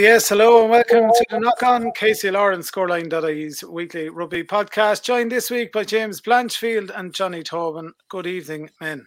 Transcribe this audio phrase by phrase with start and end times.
[0.00, 5.02] Uh, yes, hello and welcome to the Knock On KCLR and Scoreline.ie's weekly rugby podcast.
[5.02, 7.92] Joined this week by James Blanchfield and Johnny Tobin.
[8.08, 9.06] Good evening, men.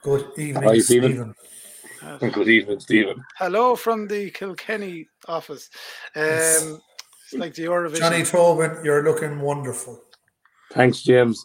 [0.00, 1.34] Good evening, Hi, Stephen.
[1.98, 2.30] Stephen.
[2.30, 3.22] Good evening, Stephen.
[3.36, 5.68] Hello from the Kilkenny office.
[6.16, 7.98] Um, it's like the Eurovision.
[7.98, 10.02] Johnny Tobin, you're looking wonderful.
[10.72, 11.44] Thanks, James.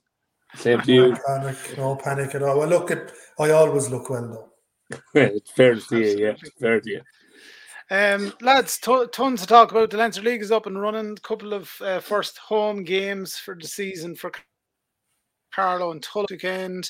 [0.55, 1.18] Same to No you.
[1.28, 2.58] panic, no panic at all.
[2.58, 4.50] Well, look at, I always look well
[4.90, 5.00] though.
[5.20, 6.36] it's fair to see you, yeah.
[6.42, 7.02] It's fair to you.
[7.92, 9.92] Um, lads, to- tons to talk about.
[9.92, 11.12] The Leinster League is up and running.
[11.12, 14.32] A couple of uh, first home games for the season for
[15.56, 16.90] Carlow and Tull weekend.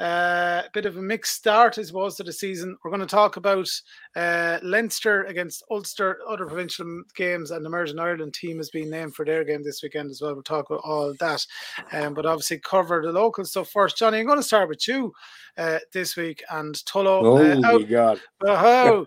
[0.00, 2.76] Uh, a bit of a mixed start, as suppose, to the season.
[2.82, 3.68] We're going to talk about
[4.16, 9.14] uh, Leinster against Ulster, other provincial games, and the Emerging Ireland team has been named
[9.14, 10.34] for their game this weekend as well.
[10.34, 11.46] We'll talk about all that,
[11.92, 13.96] um, but obviously cover the local stuff first.
[13.96, 15.12] Johnny, I'm going to start with you
[15.56, 17.22] uh, this week and Tullow.
[17.24, 18.20] Oh, uh, my out, God.
[18.46, 19.06] Oh,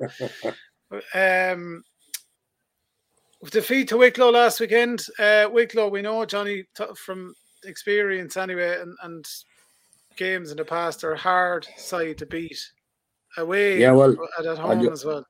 [1.13, 1.83] um,
[3.51, 5.03] defeat to Wicklow last weekend.
[5.19, 9.25] Uh, Wicklow, we know Johnny from experience anyway, and, and
[10.15, 12.59] games in the past are a hard side to beat
[13.37, 13.79] away.
[13.79, 15.25] Yeah, well, at I home ju- as well.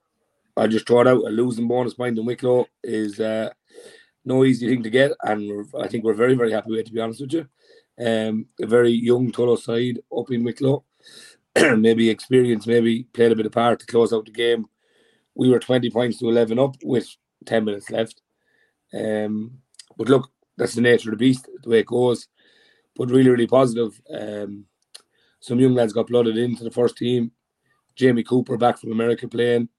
[0.56, 1.26] I just throw it out.
[1.26, 3.52] A losing bonus point in Wicklow is uh,
[4.26, 6.86] no easy thing to get, and we're, I think we're very, very happy with it,
[6.88, 7.48] to be honest with you.
[8.00, 10.84] Um, a very young Tullow side up in Wicklow.
[11.78, 14.66] maybe experience, maybe played a bit of part to close out the game.
[15.38, 17.08] We were 20 points to 11 up with
[17.46, 18.22] 10 minutes left.
[18.94, 19.60] Um,
[19.98, 22.28] but look, that's the nature of the beast, the way it goes.
[22.96, 24.02] But really, really positive.
[24.12, 24.66] Um,
[25.40, 27.32] some young lads got blooded into the first team.
[27.96, 29.70] Jamie Cooper back from America playing.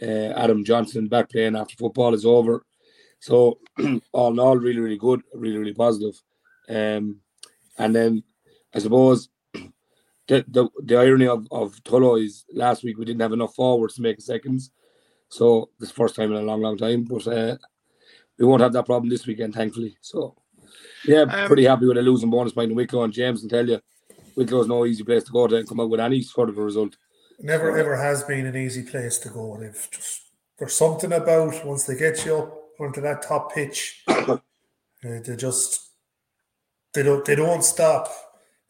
[0.00, 2.64] Uh, Adam Johnson back playing after football is over.
[3.18, 3.58] So
[4.12, 6.20] all in all, really, really good, really, really positive.
[6.68, 7.20] Um,
[7.78, 8.22] and then
[8.74, 13.32] I suppose the the, the irony of, of Tullow is last week we didn't have
[13.32, 14.70] enough forwards to make seconds.
[15.28, 17.04] So this first time in a long, long time.
[17.04, 17.56] But uh,
[18.38, 19.96] we won't have that problem this weekend, thankfully.
[20.00, 20.36] So
[21.06, 23.68] yeah, Um, pretty happy with a losing bonus point in Wicklow and James can tell
[23.68, 23.80] you
[24.36, 26.62] Wicklow's no easy place to go to and come out with any sort of a
[26.62, 26.96] result.
[27.40, 29.56] Never ever has been an easy place to go.
[29.60, 34.38] They've just there's something about once they get you up onto that top pitch, uh,
[35.02, 35.90] they just
[36.92, 38.08] they don't they don't stop.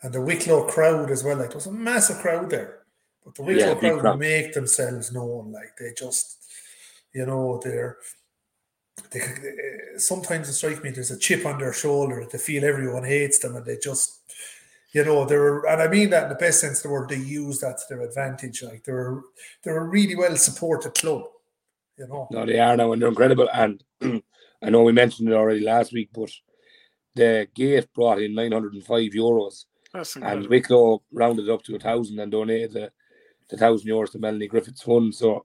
[0.03, 2.81] And the Wicklow crowd as well, like there's a massive crowd there.
[3.25, 4.19] But the Wicklow Yeah, crowd, crowd.
[4.19, 5.53] make themselves known.
[5.53, 6.44] Like they just
[7.15, 7.97] you know, they're
[9.11, 12.27] they, they- sometimes it strikes me there's a chip on their shoulder.
[12.31, 14.21] They feel everyone hates them and they just
[14.93, 17.17] you know, they're and I mean that in the best sense of the word, they
[17.17, 18.63] use that to their advantage.
[18.63, 19.21] Like they're
[19.63, 21.25] they're a really well supported club,
[21.99, 22.29] you know.
[22.31, 23.49] No, they are now and they're incredible.
[23.53, 26.31] And I know we mentioned it already last week, but
[27.17, 29.65] the gate brought in 905 euros
[29.95, 30.49] and incredible.
[30.49, 32.93] Wicklow rounded up to a thousand and donated the,
[33.51, 35.15] the thousand euros to Melanie Griffiths Fund.
[35.15, 35.45] So That's a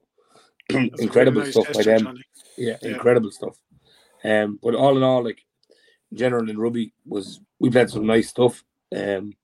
[0.98, 2.18] incredible nice stuff by them.
[2.56, 2.88] Yeah, Yeah.
[2.90, 3.56] incredible stuff.
[4.24, 5.44] Um, but all in all, like
[6.10, 8.64] in general in rugby was we played some nice stuff.
[8.94, 9.34] Um,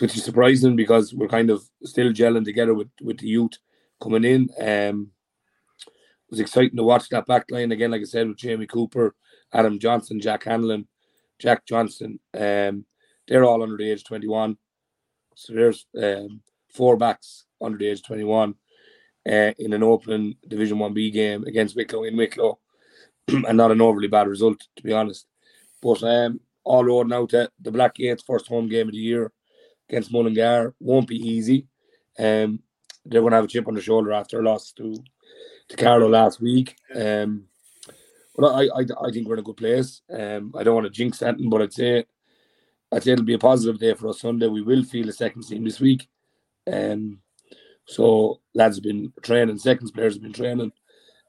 [0.00, 3.52] which is surprising because we're kind of still gelling together with with the youth
[4.00, 4.48] coming in.
[4.60, 5.10] Um,
[5.78, 9.14] it was exciting to watch that back line again, like I said, with Jamie Cooper,
[9.52, 10.86] Adam Johnson, Jack Hanlon,
[11.38, 12.20] Jack Johnson.
[12.34, 12.84] Um,
[13.26, 14.56] they're all under the age of 21.
[15.34, 18.54] So there's um, four backs under the age of 21
[19.28, 22.58] uh, in an opening Division 1B game against Wicklow in Wicklow.
[23.28, 25.26] and not an overly bad result, to be honest.
[25.82, 29.32] But um, all road now to the Black Gates first home game of the year
[29.88, 31.66] against Mullingar won't be easy.
[32.18, 32.60] Um,
[33.04, 34.94] they're going to have a chip on the shoulder after a loss to
[35.68, 36.76] to Carlow last week.
[36.94, 37.44] Um,
[38.34, 40.00] but I, I, I think we're in a good place.
[40.10, 42.04] Um, I don't want to jinx anything, but I'd say
[42.90, 44.46] I'd say it'll be a positive day for us Sunday.
[44.46, 46.08] We will feel a second team this week.
[46.72, 47.20] Um,
[47.88, 50.72] so lads have been training, seconds players have been training.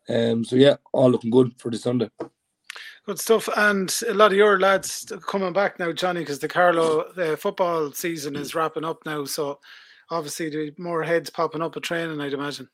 [0.09, 2.09] Um, so yeah, all looking good for the Sunday.
[3.05, 3.47] Good stuff.
[3.55, 7.91] And a lot of your lads coming back now, Johnny, because the Carlow the football
[7.91, 9.25] season is wrapping up now.
[9.25, 9.59] So
[10.11, 12.69] obviously, the more heads popping up at training, I'd imagine.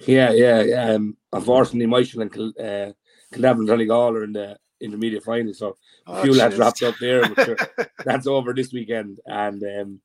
[0.00, 0.62] Yeah, yeah.
[0.62, 0.90] yeah.
[0.92, 2.92] Um, unfortunately, Michael and uh,
[3.34, 6.58] Kildavin Clonegal are in the intermediate final, so a Oh, few lads jeez.
[6.58, 7.34] wrapped up there.
[7.44, 7.56] Sure,
[8.04, 10.00] that's over this weekend, and um,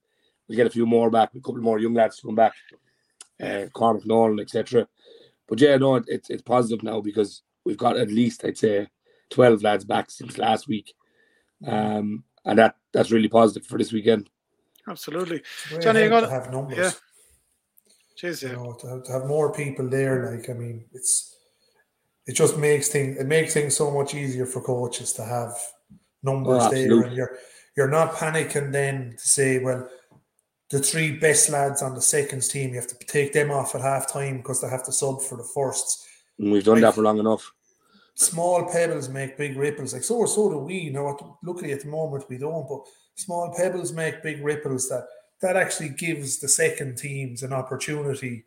[0.47, 2.53] we get a few more back, a couple more young lads to come back,
[3.41, 4.87] uh, Cormac Nolan, etc.
[5.47, 8.87] But yeah, no, it, it's it's positive now because we've got at least I'd say
[9.29, 10.93] twelve lads back since last week,
[11.67, 14.29] um, and that that's really positive for this weekend.
[14.87, 15.37] Absolutely.
[15.37, 16.77] It's very Johnny, you got- to have numbers.
[16.77, 16.91] yeah.
[18.15, 18.55] Cheers, You yeah.
[18.55, 21.35] know, to have, to have more people there, like I mean, it's
[22.27, 25.53] it just makes things it makes things so much easier for coaches to have
[26.23, 27.37] numbers Oh, there, and you're
[27.75, 29.87] you're not panicking then to say, well,
[30.71, 33.81] the three best lads on the seconds team, you have to take them off at
[33.81, 36.07] half time because they have to sub for the firsts.
[36.39, 36.81] And we've done Right.
[36.81, 37.51] that for long enough.
[38.15, 39.93] small pebbles make big ripples.
[39.93, 40.75] Like so, so do we.
[40.75, 42.81] You know, luckily at the moment we don't, but
[43.15, 44.89] small pebbles make big ripples.
[44.89, 45.07] That
[45.41, 48.45] that actually gives the second teams an opportunity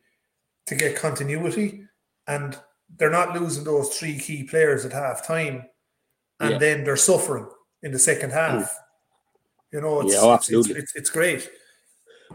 [0.67, 1.83] to get continuity,
[2.29, 2.57] and
[2.99, 5.65] they're not losing those three key players at half time,
[6.41, 6.59] and Yeah.
[6.59, 7.49] then they're suffering
[7.83, 8.63] in the second half.
[8.71, 8.71] Mm.
[9.73, 10.73] You know, it's, Yeah, oh, absolutely.
[10.75, 11.51] It's, it's, it's great.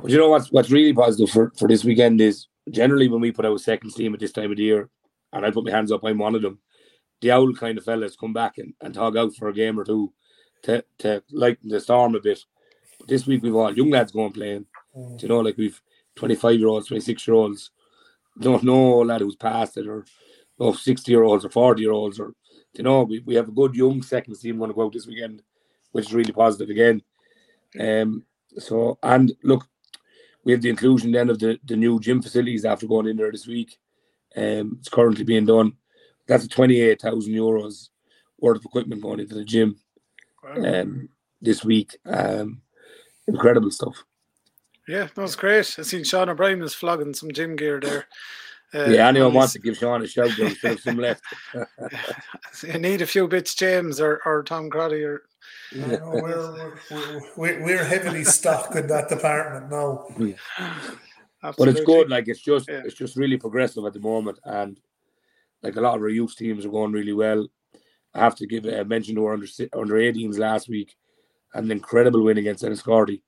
[0.02, 3.32] But you know what's what's really positive for, for this weekend is generally when we
[3.32, 4.90] put out a second team at this time of the year,
[5.34, 6.60] and I put my hands up, I'm one of them.
[7.22, 9.84] The owl kind of fellas come back and, and tog out for a game or
[9.84, 10.14] two
[10.64, 12.40] to, to lighten the storm a bit.
[12.98, 14.66] But this week we've all young lads going playing.
[14.96, 15.18] Mm.
[15.18, 15.82] Do you know, like we've
[16.16, 17.72] 25 year olds, 26 year olds,
[18.40, 20.06] don't know a lad who's past it, or
[20.60, 22.34] no 60 year olds or 40 year olds, or
[22.74, 25.08] you know, we, we have a good young second team going to go out this
[25.08, 25.42] weekend,
[25.92, 27.02] which is really positive again.
[27.80, 28.24] Um,
[28.58, 29.68] so, and look,
[30.44, 33.32] we have the inclusion then of the, the new gym facilities after going in there
[33.32, 33.78] this week.
[34.36, 35.74] Um, it's currently being done.
[36.28, 37.90] That's 28,000 euros
[38.40, 39.78] worth of equipment going into the gym
[40.56, 41.10] um,
[41.42, 41.98] this week.
[42.06, 42.62] Um,
[43.28, 44.04] incredible stuff.
[44.88, 45.76] Yeah, that was great.
[45.78, 48.08] I seen Sean O'Brien was flogging some gym gear there.
[48.74, 51.24] Uh, yeah, anyone wants to give Sean a shout, there still have some left.
[52.64, 55.24] You need a few bits, James or, or Tom Crotty or
[55.74, 60.06] I know, we're, we're, we're, we're heavily stocked in that department now.
[61.58, 62.10] but it's good.
[62.10, 62.82] Like it's just Yeah.
[62.84, 64.80] it's just really progressive at the moment, and
[65.64, 67.48] like a lot of our youth teams are going really well.
[68.14, 70.96] I have to give a mention to our under si- under 18s last week,
[71.54, 73.22] an incredible win against Enniscorthy.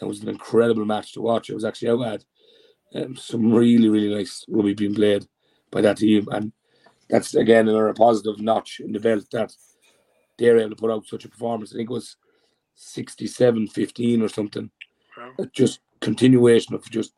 [0.00, 1.50] It was an incredible match to watch.
[1.50, 2.24] It was actually out at
[2.94, 5.26] um, some really really nice rugby being played
[5.70, 6.52] by that team, and
[7.08, 9.52] that's again another positive notch in the belt that
[10.38, 11.72] they're able to put out such a performance.
[11.72, 12.16] I think it was
[12.76, 14.70] 67-15 or something
[15.16, 15.46] Wow.
[15.52, 17.12] just continuation of just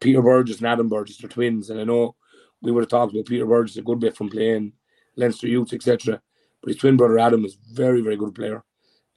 [0.00, 1.70] Peter Burgess and Adam Burgess, they're twins.
[1.70, 2.16] And I know
[2.62, 4.72] we would have talked about Peter Burgess a good bit from playing
[5.16, 6.20] Leinster Youth, etc.
[6.60, 8.64] But his twin brother Adam is very, very good player.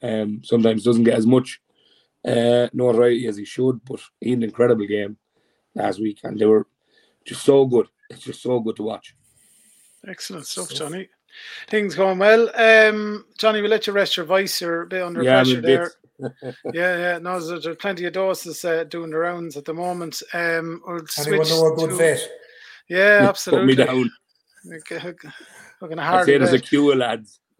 [0.03, 1.59] Um, sometimes doesn't get as much
[2.25, 5.17] uh, notoriety as he should, but he had an incredible game
[5.75, 6.67] last week, and they were
[7.25, 7.87] just so good.
[8.09, 9.15] It's just so good to watch.
[10.07, 10.77] Excellent stuff, Stuff.
[10.77, 11.09] Johnny.
[11.69, 12.49] Things going well.
[12.55, 14.59] Um, Johnny, we'll let you rest your voice.
[14.59, 15.91] You're a bit under yeah, I pressure mean, there.
[16.19, 16.57] bits.
[16.73, 17.17] Yeah, yeah.
[17.19, 20.21] No, there's, there's plenty of doses uh, doing the rounds at the moment.
[20.33, 22.29] Um, we'll Anyone switch know a good to- vet?
[22.89, 24.11] Yeah, Put me down.
[24.71, 25.13] Okay,
[25.79, 27.39] We're going to I'd hard say there's a queue lads.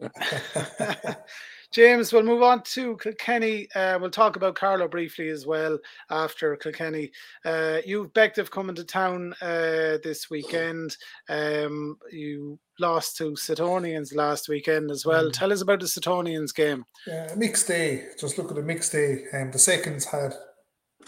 [1.72, 3.66] James, we'll move on to Kilkenny.
[3.74, 5.78] Uh, we'll talk about Carlow briefly as well
[6.10, 7.10] after Kilkenny.
[7.46, 10.98] Uh, you've Bective coming to town uh, this weekend.
[11.30, 15.30] Um, you lost to Suttonians last weekend as well.
[15.30, 15.32] Mm.
[15.32, 16.84] Tell us about the Suttonians game.
[17.06, 18.08] Yeah, a mixed day.
[18.20, 19.24] Just look at the mixed day.
[19.32, 20.34] Um, the seconds had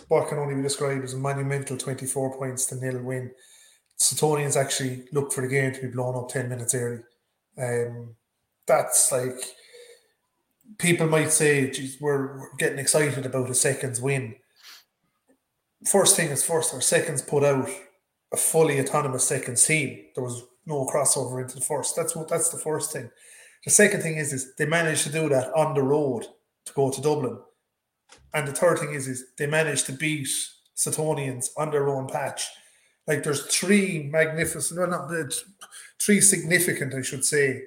[0.08, 3.32] what can only be described as a monumental 24 points to nil win.
[4.00, 7.02] Suttonians actually looked for the game to be blown up 10 minutes early.
[7.58, 8.16] Um,
[8.66, 9.54] that's like
[10.78, 14.36] people might say, geez, we're, we're getting excited about a seconds win.
[15.86, 17.68] First thing is first, our seconds put out
[18.32, 20.06] a fully autonomous seconds team.
[20.14, 21.94] There was no crossover into the first.
[21.94, 23.10] That's what that's the first thing.
[23.64, 26.26] The second thing is, is they managed to do that on the road
[26.66, 27.38] to go to Dublin.
[28.32, 30.28] And the third thing is, is they managed to beat
[30.76, 32.46] Suttonians on their own patch.
[33.06, 35.10] Like there's three magnificent, well, not
[36.00, 37.62] three significant, I should say,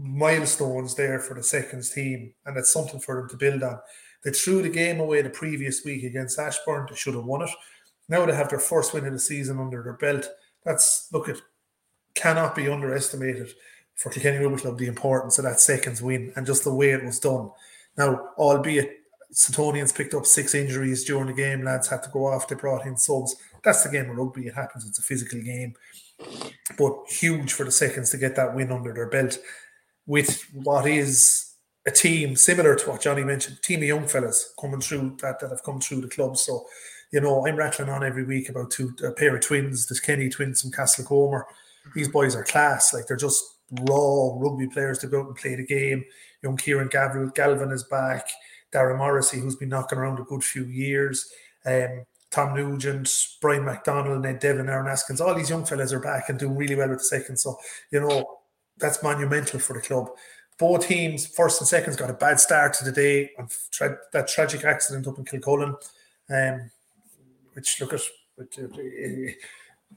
[0.00, 3.78] milestones there for the seconds team, and it's something for them to build on.
[4.24, 6.86] They threw the game away the previous week against Ashbourne.
[6.88, 7.50] They should have won it.
[8.08, 10.28] Now they have their first win of the season under their belt.
[10.64, 11.40] That's look it
[12.14, 13.52] cannot be underestimated
[13.94, 17.04] for Kilkenny Rugby Club the importance of that seconds win and just the way it
[17.04, 17.50] was done.
[17.96, 18.98] Now, albeit
[19.32, 22.48] Suttonians picked up six injuries during the game, lads had to go off.
[22.48, 23.36] They brought in subs.
[23.62, 24.46] That's the game of rugby.
[24.46, 24.86] It happens.
[24.86, 25.74] It's a physical game,
[26.76, 29.38] but huge for the seconds to get that win under their belt
[30.10, 31.54] with what is
[31.86, 35.50] a team similar to what Johnny mentioned, team of young fellas coming through that that
[35.50, 36.36] have come through the club.
[36.36, 36.66] So,
[37.12, 40.28] you know, I'm rattling on every week about two a pair of twins, the Kenny
[40.28, 41.44] twins from Castlecomer.
[41.94, 42.92] These boys are class.
[42.92, 43.44] Like they're just
[43.88, 46.04] raw rugby players to go out and play the game.
[46.42, 48.28] Young Kieran Galvin is back.
[48.74, 51.30] Darren Morrissey, who's been knocking around a good few years.
[51.64, 56.28] Um, Tom Nugent, Brian McDonald, Ned Devlin, Aaron Askins, all these young fellas are back
[56.28, 57.36] and doing really well with the second.
[57.36, 57.56] So,
[57.92, 58.39] you know,
[58.80, 60.10] that's monumental for the club.
[60.58, 64.28] Both teams, first and seconds, got a bad start to the day on tra- that
[64.28, 65.74] tragic accident up in Kilcullen,
[66.28, 66.70] um,
[67.54, 68.00] which look at
[68.38, 69.32] uh, uh,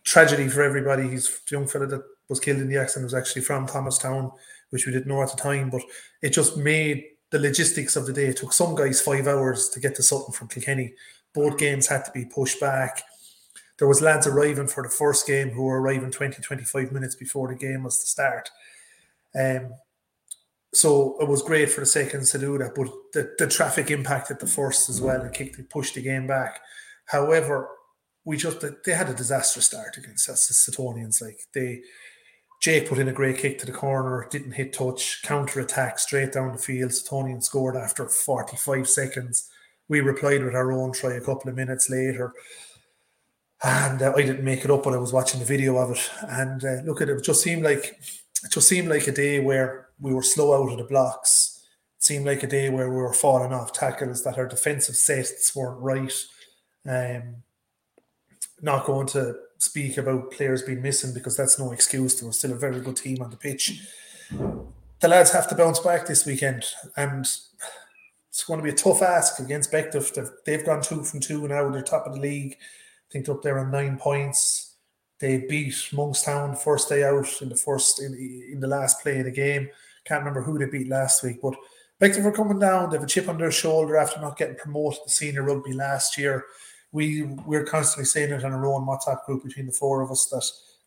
[0.04, 1.10] tragedy for everybody.
[1.10, 4.32] He's the young fella that was killed in the accident was actually from Thomastown,
[4.70, 5.82] which we didn't know at the time, but
[6.22, 8.28] it just made the logistics of the day.
[8.28, 10.94] It took some guys five hours to get to Sutton from Kilkenny.
[11.34, 13.04] Both games had to be pushed back.
[13.80, 17.48] There was lads arriving for the first game who were arriving 20, 25 minutes before
[17.48, 18.50] the game was to start.
[19.36, 19.74] Um,
[20.74, 24.40] so it was great for the seconds to do that, but the, the traffic impacted
[24.40, 26.60] the first as well and kicked, pushed the game back.
[27.06, 27.70] However,
[28.26, 31.22] we just they had a disastrous start against us, the Suttonians.
[31.22, 31.82] Like they,
[32.62, 36.32] Jake put in a great kick to the corner, didn't hit touch, counter attack straight
[36.32, 36.92] down the field.
[36.92, 39.50] Suttonian scored after 45 seconds.
[39.90, 42.34] We replied with our own try a couple of minutes later.
[43.64, 46.12] And uh, I didn't make it up, but I was watching the video of it.
[46.22, 47.98] And uh, look at it, it just seemed like
[48.44, 51.66] it just seemed like a day where we were slow out of the blocks.
[51.98, 55.56] It seemed like a day where we were falling off tackles, that our defensive sets
[55.56, 56.14] weren't right.
[56.86, 57.36] Um,
[58.62, 62.20] not going to speak about players being missing because that's no excuse.
[62.20, 63.82] There was still a very good team on the pitch.
[65.00, 66.66] The lads have to bounce back this weekend,
[66.98, 67.26] and
[68.30, 70.30] it's going to be a tough ask against Bective.
[70.46, 71.70] They've gone two from two now.
[71.70, 72.58] They're top of the league.
[73.14, 74.76] Think they're up there on nine points.
[75.20, 78.14] They beat Monkstown first day out in the first in,
[78.52, 79.70] in the last play of the game.
[80.04, 81.56] Can't remember who they beat last week, but
[82.02, 82.90] Bective are coming down.
[82.90, 86.18] They have a chip on their shoulder after not getting promoted to senior rugby last
[86.18, 86.44] year
[86.94, 90.28] we we're constantly saying it in our own WhatsApp group between the four of us
[90.28, 90.46] that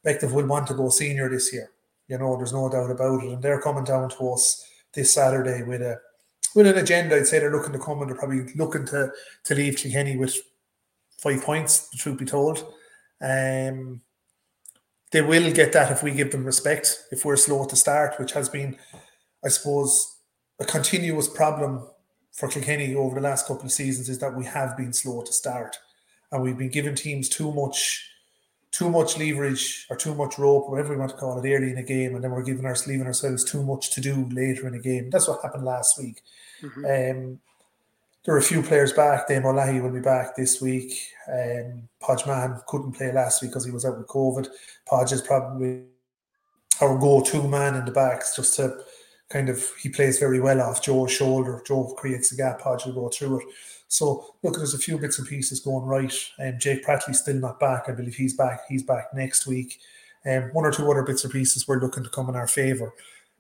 [0.09, 1.71] Bective will want to go senior this year.
[2.09, 4.65] You know, there's no doubt about it, and they're coming down to us
[4.95, 5.99] this Saturday with a
[6.55, 7.17] with an agenda.
[7.17, 9.11] I'd say they're looking to come and they're probably looking to
[9.45, 10.37] to leave Kilkenny with
[11.19, 11.89] five points.
[11.89, 12.59] The truth be told,
[13.21, 14.01] um,
[15.13, 17.05] they will get that if we give them respect.
[17.11, 18.77] If we're slow to start, which has been,
[19.45, 20.19] I suppose,
[20.59, 21.87] a continuous problem
[22.33, 25.33] for Kilkenny over the last couple of seasons, is that we have been slow to
[25.33, 25.79] start
[26.33, 28.11] and we've been giving teams too much
[28.77, 31.79] too much leverage or too much rope, whatever we want to call it, early in
[31.79, 34.75] a game, and then we're giving our leaving ourselves too much to do later in
[34.75, 35.09] the game.
[35.09, 36.21] That's what happened last week.
[36.61, 36.85] Mm-hmm.
[36.85, 37.41] Um,
[38.27, 39.29] there are a few players back.
[39.29, 41.13] Dame O'Leary will be back this week.
[41.33, 44.49] Um, Podge Man couldn't play last week because he was out with COVID.
[44.85, 45.85] Podge is probably
[46.81, 48.79] our go-to man in the backs, just to
[49.29, 51.63] kind of he plays very well off Joe's shoulder.
[51.65, 52.61] Joe creates a gap.
[52.61, 53.47] Podge will go through it.
[53.89, 56.13] So look, there's a few bits and pieces going right.
[56.41, 57.85] Um, Jake Prattley's still not back.
[57.89, 58.63] I believe he's back.
[58.69, 59.79] He's back next week.
[60.25, 62.93] Um, one or two other bits and pieces we're looking to come in our favour.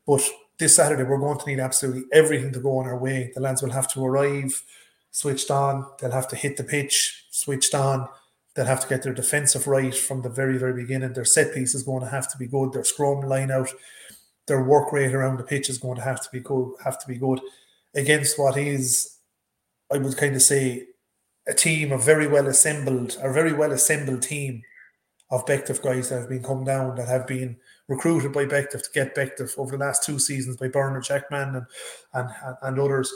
[0.07, 0.23] But
[0.59, 3.33] this Saturday we're going to need absolutely everything to go on our way.
[3.35, 4.63] The lads will have to arrive
[5.11, 5.87] switched on.
[5.99, 8.09] They'll have to hit the pitch switched on.
[8.55, 11.13] They'll have to get their defensive right from the very, very beginning.
[11.13, 12.73] Their set piece is going to have to be good.
[12.73, 13.71] Their scrum line out,
[14.47, 16.73] their work rate around the pitch is going to have to be good.
[16.85, 17.41] Have to be good
[17.95, 19.17] against what is
[19.93, 20.89] I would kind of say,
[21.47, 24.63] a team of very well assembled, a very well assembled team
[25.31, 27.57] of Bective guys that have been come down, that have been
[27.89, 31.67] recruited by Bective to get Bective over the last two seasons by Bernard Jackman and,
[32.15, 33.13] and, and others,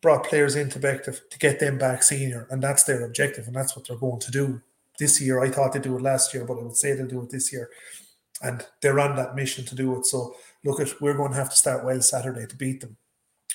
[0.00, 2.46] brought players into Bective to get them back senior.
[2.50, 4.60] And that's their objective, and that's what they're going to do
[4.98, 5.42] this year.
[5.42, 7.52] I thought they'd do it last year, but I would say they'll do it this
[7.52, 7.70] year.
[8.42, 10.06] And they're on that mission to do it.
[10.06, 12.96] So look at we're going to have to start well Saturday to beat them.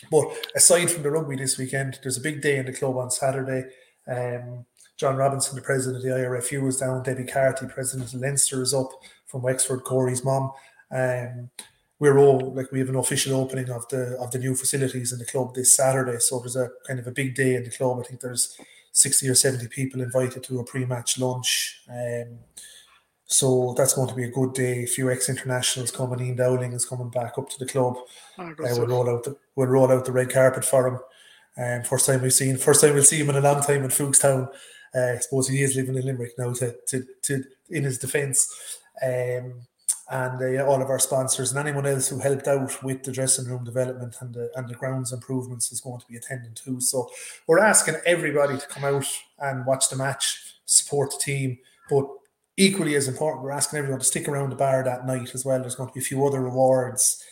[0.09, 3.11] But aside from the rugby this weekend, there's a big day in the club on
[3.11, 3.65] Saturday.
[4.07, 7.03] Um, John Robinson, the president of the IRFU, is down.
[7.03, 8.89] Debbie Carty, president of Leinster, is up
[9.27, 9.83] from Wexford.
[9.83, 10.51] Corey's mom.
[10.91, 11.49] Um,
[11.99, 15.19] we're all like we have an official opening of the of the new facilities in
[15.19, 16.19] the club this Saturday.
[16.19, 17.99] So there's a kind of a big day in the club.
[17.99, 18.55] I think there's
[18.91, 21.81] sixty or seventy people invited to a pre-match lunch.
[21.89, 22.39] Um,
[23.25, 24.83] so that's going to be a good day.
[24.83, 26.21] A few ex-internationals coming.
[26.21, 27.97] Ian Dowling is coming back up to the club.
[28.37, 30.99] Oh, uh, we'll roll out the we'll roll out the red carpet for him.
[31.57, 33.89] Um, first time we've seen, first time we'll see him in a long time in
[33.89, 34.47] Foulkstown.
[34.95, 36.53] Uh, I suppose he is living in Limerick now.
[36.53, 39.53] To to, to in his defence, um,
[40.09, 43.45] and uh, all of our sponsors and anyone else who helped out with the dressing
[43.45, 46.79] room development and the and the grounds improvements is going to be attending too.
[46.79, 47.09] So
[47.47, 49.07] we're asking everybody to come out
[49.39, 51.57] and watch the match, support the team,
[51.89, 52.07] but
[52.55, 55.59] equally as important, we're asking everyone to stick around the bar that night as well.
[55.59, 57.23] There's going to be a few other rewards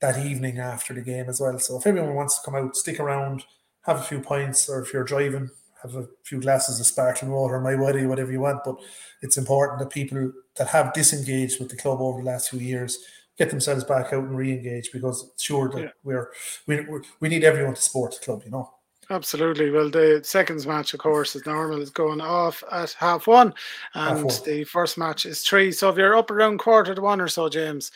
[0.00, 1.58] that evening after the game as well.
[1.58, 3.44] So if everyone wants to come out, stick around,
[3.82, 5.50] have a few pints, or if you're driving,
[5.82, 8.64] have a few glasses of sparkling water, my buddy, whatever you want.
[8.64, 8.76] But
[9.20, 12.98] it's important that people that have disengaged with the club over the last few years
[13.38, 15.90] get themselves back out and re-engage because sure that yeah.
[16.04, 16.30] we're
[16.66, 16.86] we,
[17.20, 18.70] we need everyone to support the club, you know.
[19.10, 19.70] Absolutely.
[19.70, 23.52] Well, the seconds match, of course, is normal, is going off at half one,
[23.94, 24.34] and half one.
[24.46, 25.72] the first match is three.
[25.72, 27.90] So if you're up around quarter to one or so, James,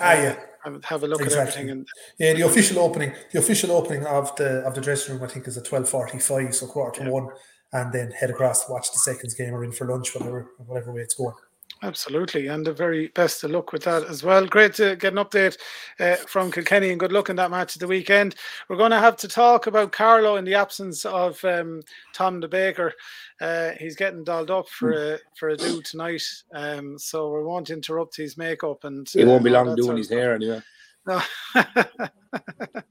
[0.00, 1.40] ah, yeah, uh, have a look exactly.
[1.40, 1.70] at everything.
[1.70, 5.28] And yeah, the official opening, the official opening of the of the dressing room, I
[5.28, 7.12] think, is at twelve forty five, so quarter to yeah.
[7.12, 7.28] one,
[7.72, 10.92] and then head across to watch the seconds game or in for lunch, whatever whatever
[10.92, 11.34] way it's going.
[11.84, 14.46] Absolutely, and the very best of luck with that as well.
[14.46, 15.58] Great to get an update
[16.00, 18.36] uh, from Kilkenny, and good luck in that match at the weekend.
[18.70, 21.82] We're going to have to talk about Carlow in the absence of um,
[22.14, 22.94] Tom the Baker.
[23.38, 26.22] Uh, he's getting dolled up for a for a do tonight,
[26.54, 28.84] um, so we won't interrupt his makeup.
[28.84, 30.62] And he won't be long doing his hair anyway.
[31.06, 31.20] No,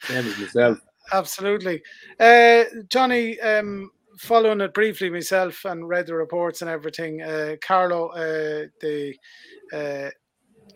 [0.07, 0.77] yourself.
[1.13, 1.81] Absolutely,
[2.19, 3.39] uh, Johnny.
[3.39, 7.21] Um, following it briefly myself and read the reports and everything.
[7.21, 9.15] Uh, Carlow, uh, the
[9.73, 10.09] uh,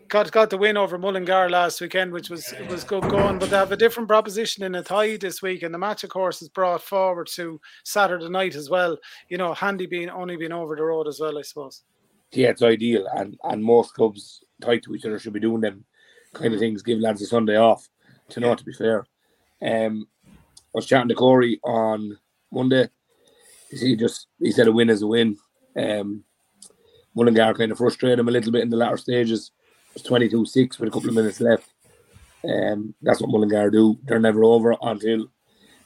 [0.08, 3.38] got got the win over Mullingar last weekend, which was was good going.
[3.38, 6.42] But they have a different proposition in Athy this week, and the match, of course,
[6.42, 8.98] is brought forward to Saturday night as well.
[9.28, 11.82] You know, handy being only being over the road as well, I suppose.
[12.32, 15.84] Yeah, it's ideal, and and most clubs tied to each other should be doing them
[16.32, 16.60] kind of mm.
[16.60, 16.82] things.
[16.82, 17.88] Give lads a Sunday off.
[18.30, 19.06] To know, to be fair.
[19.62, 22.18] Um, I was chatting to Corey on
[22.52, 22.90] Monday
[23.70, 25.36] he just he said a win is a win.
[25.76, 26.24] Um,
[27.14, 29.50] Mullingar kind of frustrated him a little bit in the latter stages.
[29.94, 31.68] It was 22-6 with a couple of minutes left.
[32.44, 33.98] Um, that's what Mullingar do.
[34.04, 35.26] They're never over until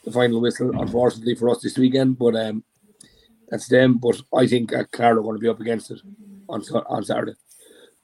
[0.04, 2.18] the final whistle, unfortunately for us this weekend.
[2.18, 2.64] But um,
[3.48, 3.98] that's them.
[3.98, 6.00] But I think uh, Carlow are going to be up against it
[6.48, 7.34] on on Saturday,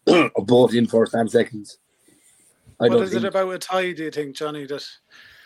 [0.36, 1.78] both in first and seconds.
[2.80, 3.96] I what is think, it about Athy?
[3.96, 4.64] Do you think, Johnny?
[4.66, 4.86] That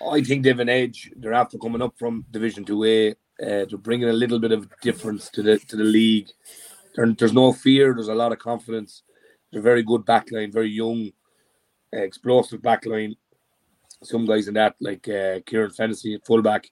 [0.07, 1.11] I think they've an edge.
[1.17, 3.15] They're after coming up from Division Two A.
[3.43, 6.29] Uh, they're bringing a little bit of difference to the to the league.
[6.95, 7.93] There, there's no fear.
[7.93, 9.03] There's a lot of confidence.
[9.51, 11.11] They're very good backline, very young,
[11.95, 13.17] uh, explosive backline.
[14.03, 16.69] Some guys in that, like uh, Kieran Fennessy at fullback,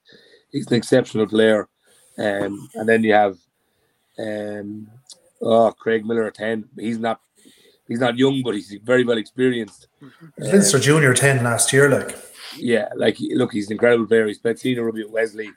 [0.51, 1.67] he's an exceptional player.
[2.17, 3.37] Um, and then you have
[4.19, 4.87] um,
[5.41, 6.69] oh Craig Miller at ten.
[6.77, 7.19] He's not
[7.87, 9.87] he's not young, but he's very well experienced.
[10.37, 12.17] Leinster uh, Junior ten last year, like
[12.55, 14.27] yeah, like look, he's an incredible player.
[14.27, 15.51] He's played senior rugby at Wesley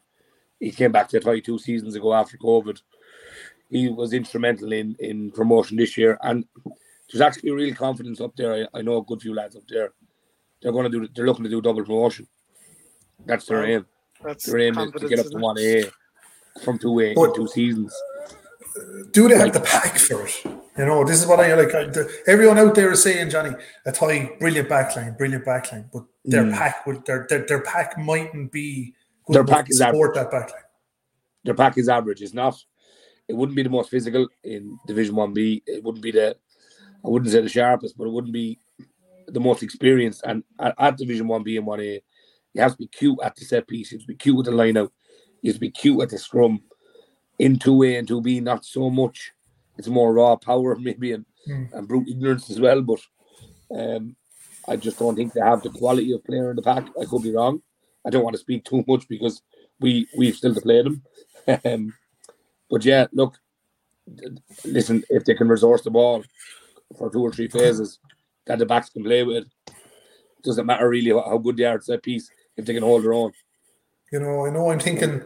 [0.60, 2.80] he came back to Athy two seasons ago after COVID.
[3.70, 6.44] He was instrumental in in promotion this year, and
[7.10, 8.54] there's actually real confidence up there.
[8.54, 9.92] I, I know a good few lads up there.
[10.62, 11.08] They're going to do.
[11.14, 12.26] They're looking to do double promotion.
[13.26, 13.86] That's their aim.
[14.22, 15.84] That's their aim is to get up to one A
[16.62, 17.94] from two A in two seasons.
[19.12, 20.44] Do they have the pack for it?
[20.44, 21.72] You know, this is what I like.
[21.74, 23.54] I, the, everyone out there is saying, Johnny,
[23.86, 26.52] Athy, brilliant backline, brilliant backline, but their mm.
[26.52, 28.94] pack would their, their their pack mightn't be
[29.28, 30.14] their pack is average.
[30.14, 30.52] that.
[31.44, 32.22] Their pack is average.
[32.22, 32.56] It's not.
[33.28, 35.62] It wouldn't be the most physical in Division One B.
[35.66, 36.36] It wouldn't be the.
[37.04, 38.58] I wouldn't say the sharpest, but it wouldn't be
[39.28, 40.22] the most experienced.
[40.24, 42.02] And at, at Division One B and One A,
[42.52, 43.92] you have to be cute at the set piece.
[43.92, 44.92] You have to be cute with the line out.
[45.42, 46.62] You have to be cute at the scrum.
[47.38, 49.32] In two A and two B, not so much.
[49.76, 51.72] It's more raw power maybe and, mm.
[51.72, 52.80] and brute ignorance as well.
[52.80, 53.00] But
[53.76, 54.16] um,
[54.68, 56.86] I just don't think they have the quality of player in the pack.
[57.00, 57.60] I could be wrong.
[58.06, 59.42] I don't want to speak too much because
[59.80, 61.02] we we've still to play them.
[61.64, 61.94] um,
[62.70, 63.38] but yeah, look,
[64.64, 66.24] listen, if they can resource the ball
[66.98, 67.98] for two or three phases
[68.46, 69.46] that the backs can play with,
[70.42, 73.14] doesn't matter really how good they are at that piece if they can hold their
[73.14, 73.32] own.
[74.12, 75.22] You know, I know I'm thinking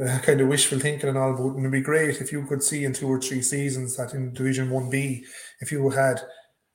[0.00, 2.62] uh, kind of wishful thinking and all, but it would be great if you could
[2.62, 5.22] see in two or three seasons that in Division 1B,
[5.60, 6.20] if you had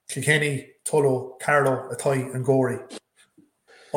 [0.10, 2.80] Kilkenny, Tullow, Carlow, Athy, and Gorey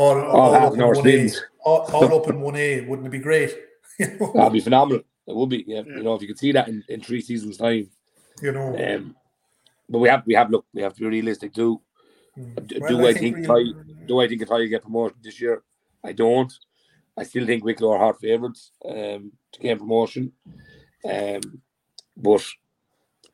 [0.00, 3.10] all, all, all, up, in one a, all, all up in one A, wouldn't it
[3.10, 3.54] be great?
[3.98, 5.02] That'd be phenomenal.
[5.26, 5.82] It would be, yeah.
[5.86, 5.96] yeah.
[5.96, 7.90] You know, if you could see that in, in three seasons' time.
[8.42, 8.76] You know.
[8.76, 9.14] Um,
[9.88, 11.80] but we have we have look, we have to be realistic too.
[12.38, 12.66] Mm.
[12.66, 13.74] Do, well, do, I, I think, think really...
[14.06, 15.62] do I think if I get promoted this year?
[16.02, 16.52] I don't.
[17.18, 20.32] I still think Wicklow are hard favourites um, to gain promotion.
[21.04, 21.40] Um,
[22.16, 22.44] but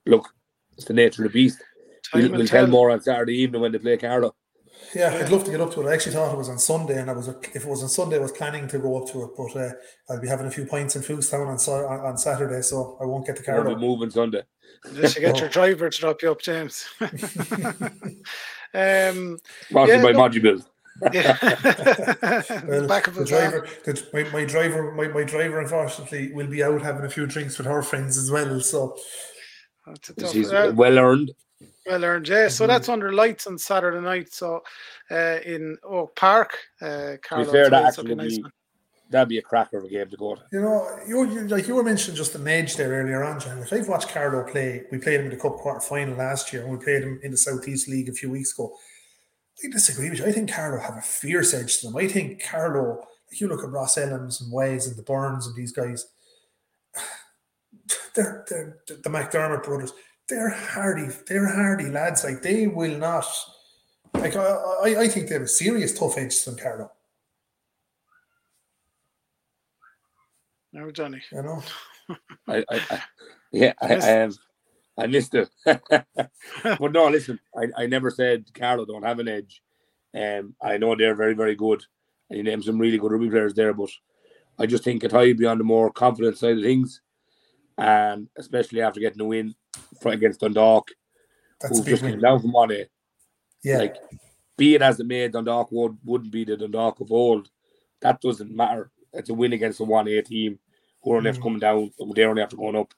[0.05, 0.29] look,
[0.77, 1.63] it's the nature of the beast.
[2.13, 4.35] We'll, we'll tell more on Saturday evening when they play Carlow.
[4.95, 5.91] Yeah, I'd love to get up to it.
[5.91, 8.17] I actually thought it was on Sunday, and I was if it was on Sunday,
[8.17, 9.71] I was planning to go up to it, but uh,
[10.09, 13.37] I'll be having a few pints in Foulkstown on on Saturday, so I won't get
[13.37, 13.63] the car.
[13.63, 14.43] We'll be moving Sunday.
[14.93, 16.87] You get your driver to drop you up, James.
[17.01, 17.11] um,
[18.73, 20.65] yeah, by no, Module.
[21.13, 21.37] Yeah.
[22.67, 26.63] well, Back of the driver, the, my, my driver, my, my driver, unfortunately, will be
[26.63, 28.61] out having a few drinks with her friends as well.
[28.61, 28.97] So,
[30.33, 31.33] He's well earned.
[31.87, 32.49] Well earned, yeah.
[32.49, 32.93] So that's mm-hmm.
[32.93, 34.33] under lights on Saturday night.
[34.33, 34.63] So
[35.11, 38.45] uh, in Oak Park, uh, Carlow, be fair, that actually nice be,
[39.11, 40.43] that'd be a cracker of a game to go to.
[40.53, 43.59] You know, you, you like you were mentioning just an edge there earlier on, John.
[43.59, 46.63] If I've watched Carlow play, we played him in the Cup quarter final last year,
[46.63, 48.75] and we played him in the Southeast League a few weeks ago.
[49.65, 50.27] I disagree with you.
[50.27, 51.97] I think Carlow have a fierce edge to them.
[51.97, 52.99] I think Carlow,
[53.31, 56.07] like you look at Ross Ellams and Ways and the Burns and these guys,
[58.15, 59.93] they're, they're the McDermott brothers
[60.29, 62.25] they're hardy, they're hardy lads.
[62.25, 63.27] Like they will not.
[64.15, 66.91] Like I, I, I think they have a serious tough edge than Carlow.
[70.73, 71.23] No, Johnny.
[71.33, 71.63] You know.
[72.49, 73.03] I, I, I,
[73.53, 74.37] yeah, I, I have.
[74.99, 75.49] I missed it.
[75.65, 79.63] but no, listen, I, I never said Carlow don't have an edge.
[80.17, 81.83] Um, I know they're very, very good.
[82.31, 83.91] And you named some really good rugby players there, but
[84.59, 87.03] I just think it high be on the more confident side of things.
[87.79, 89.66] And especially after getting a win for,
[90.05, 90.89] against Dundalk,
[91.61, 92.87] That's a who just came down from 1A.
[93.65, 93.97] Yeah, Like,
[94.57, 97.51] be it as it may, Dundalk would, wouldn't be the Dundalk of old.
[98.03, 98.91] That doesn't matter.
[99.13, 100.59] It's a win against a 1A team
[101.03, 101.45] who are only after Mm.
[101.45, 102.93] coming down, they're only after going up.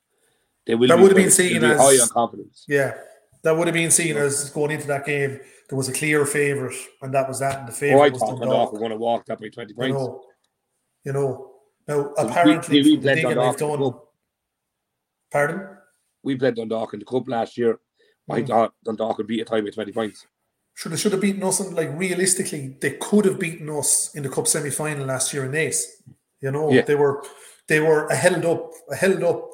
[0.67, 2.65] They will That would have been seen be as- high on confidence.
[2.69, 2.95] yeah.
[3.43, 5.41] That would have been seen as going into that game.
[5.69, 7.61] There was a clear favourite, and that was that.
[7.61, 8.73] And the Oh, I favourite was thought Dundalk Dundalk.
[8.73, 9.95] were going to walk that by 20 You points.
[9.95, 10.25] know,
[11.05, 11.55] you know.
[11.87, 13.95] Now, we- apparently, we from the played digging Dundalk they've done.
[15.31, 15.78] Pardon?
[16.23, 17.79] We played Dundalk in the cup last year.
[18.31, 20.27] I thought Dundalk would beat Athy by 20 points.
[20.75, 24.23] Should have should have beaten us, and like realistically, they could have beaten us in
[24.23, 25.85] the cup semi final last year in Naas.
[26.41, 26.83] You know, Yeah.
[26.83, 27.25] they were
[27.67, 29.51] they were a held up a held up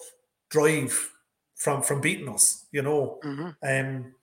[0.50, 1.11] drive
[1.55, 2.66] from from beating us.
[2.72, 3.57] You know, Mhm.
[3.62, 4.14] um,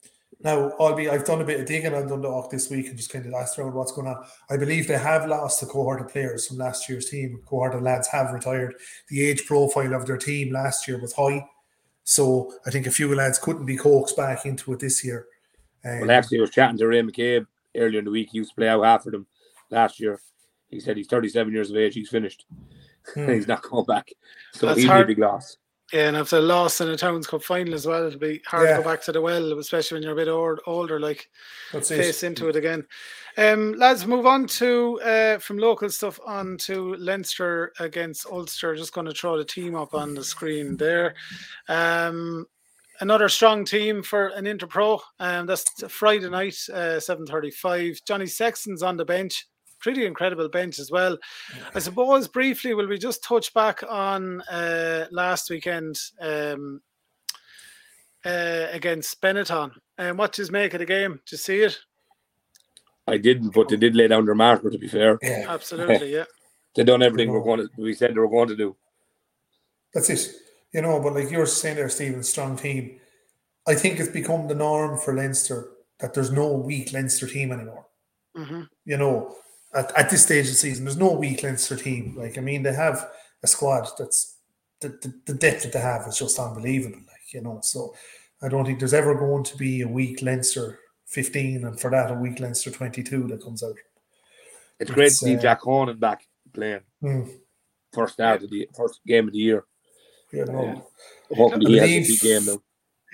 [0.43, 3.09] now I'll be I've done a bit of digging on Dundalk this week and just
[3.11, 4.23] kind of asked around what's going on.
[4.51, 7.39] I believe they have lost a cohort of players from last year's team.
[7.41, 8.75] A cohort of lads have retired.
[9.09, 11.47] The age profile of their team last year was high,
[12.11, 15.27] so I think a few lads couldn't be coaxed back into it this year.
[15.85, 18.31] Um, Well, actually, I was chatting to Ray McCabe earlier in the week.
[18.31, 19.25] He used to play out half for them
[19.69, 20.19] last year.
[20.67, 21.93] He said he's 37 years of age.
[21.93, 22.45] He's finished.
[23.13, 23.29] hmm.
[23.29, 24.11] he's not coming back.
[24.51, 25.07] So That's he'll be a hard.
[25.07, 25.55] big loss.
[25.93, 28.67] Yeah, and if they lost in a Towns Cup final as well, it'll be hard
[28.69, 28.77] Yeah.
[28.77, 31.29] to go back to the well, especially when you're a bit old, older, like
[31.73, 32.27] That's face it.
[32.27, 32.87] into it again.
[33.37, 38.75] Um, lads, move on to uh, from local stuff on to Leinster against Ulster.
[38.75, 41.15] Just going to throw the team up on the screen there.
[41.67, 42.45] Um,
[43.01, 44.99] another strong team for an Interpro.
[45.19, 47.99] Um, that's Friday night, uh, seven thirty-five.
[48.07, 49.45] Johnny Sexton's on the bench.
[49.81, 51.17] Pretty incredible bench as well.
[51.73, 56.81] I suppose briefly, will we just touch back on uh, last weekend um,
[58.25, 59.71] uh, against Benetton?
[59.97, 61.13] And what does make of the game?
[61.25, 61.79] Did you see it?
[63.07, 65.17] I didn't, but they did lay down their marker, to be fair.
[65.21, 66.25] Yeah, Absolutely, yeah.
[66.73, 68.77] They done everything we're going to, we said they were going to do.
[69.93, 70.29] that's it.
[70.73, 72.97] You know, but like you were saying there, Stephen, strong team.
[73.67, 75.67] I think it's become the norm for Leinster
[75.99, 77.87] that there's no weak Leinster team anymore.
[78.33, 79.35] hmm You know,
[79.73, 82.15] at, at this stage of the season, there's no weak Leinster team.
[82.17, 83.09] Like, I mean, they have
[83.43, 84.37] a squad that's
[84.79, 86.97] the, the, the depth that they have is just unbelievable.
[86.99, 87.95] Like, you know, so
[88.41, 92.11] I don't think there's ever going to be a weak Leinster 15 and for that
[92.11, 93.75] a week Leinster 22 that comes out.
[94.79, 97.23] It's great to see uh, Jack Conan back playing Hmm,
[97.93, 99.63] first start of the first game of the year.
[100.31, 100.87] you know.
[101.35, 102.61] Hopefully, he has a believe- big game now.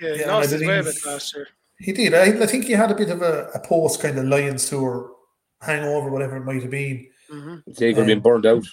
[0.00, 1.48] Yeah, he Yeah, lost I his way a believe- bit last year.
[1.80, 2.14] He did.
[2.14, 5.10] I, I think he had a bit of a, a post kind of Lions tour
[5.60, 7.08] hangover, whatever it might have been.
[7.30, 8.64] hmm Say he could have been Um, burned out.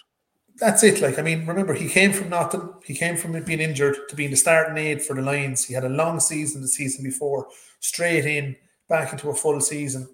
[0.57, 1.01] That's it.
[1.01, 2.73] Like, I mean, remember, he came from nothing.
[2.85, 5.65] He came from being injured to being the starting aid for the Lions.
[5.65, 7.47] He had a long season the season before,
[7.81, 8.55] straight in,
[8.87, 10.07] back into a full season.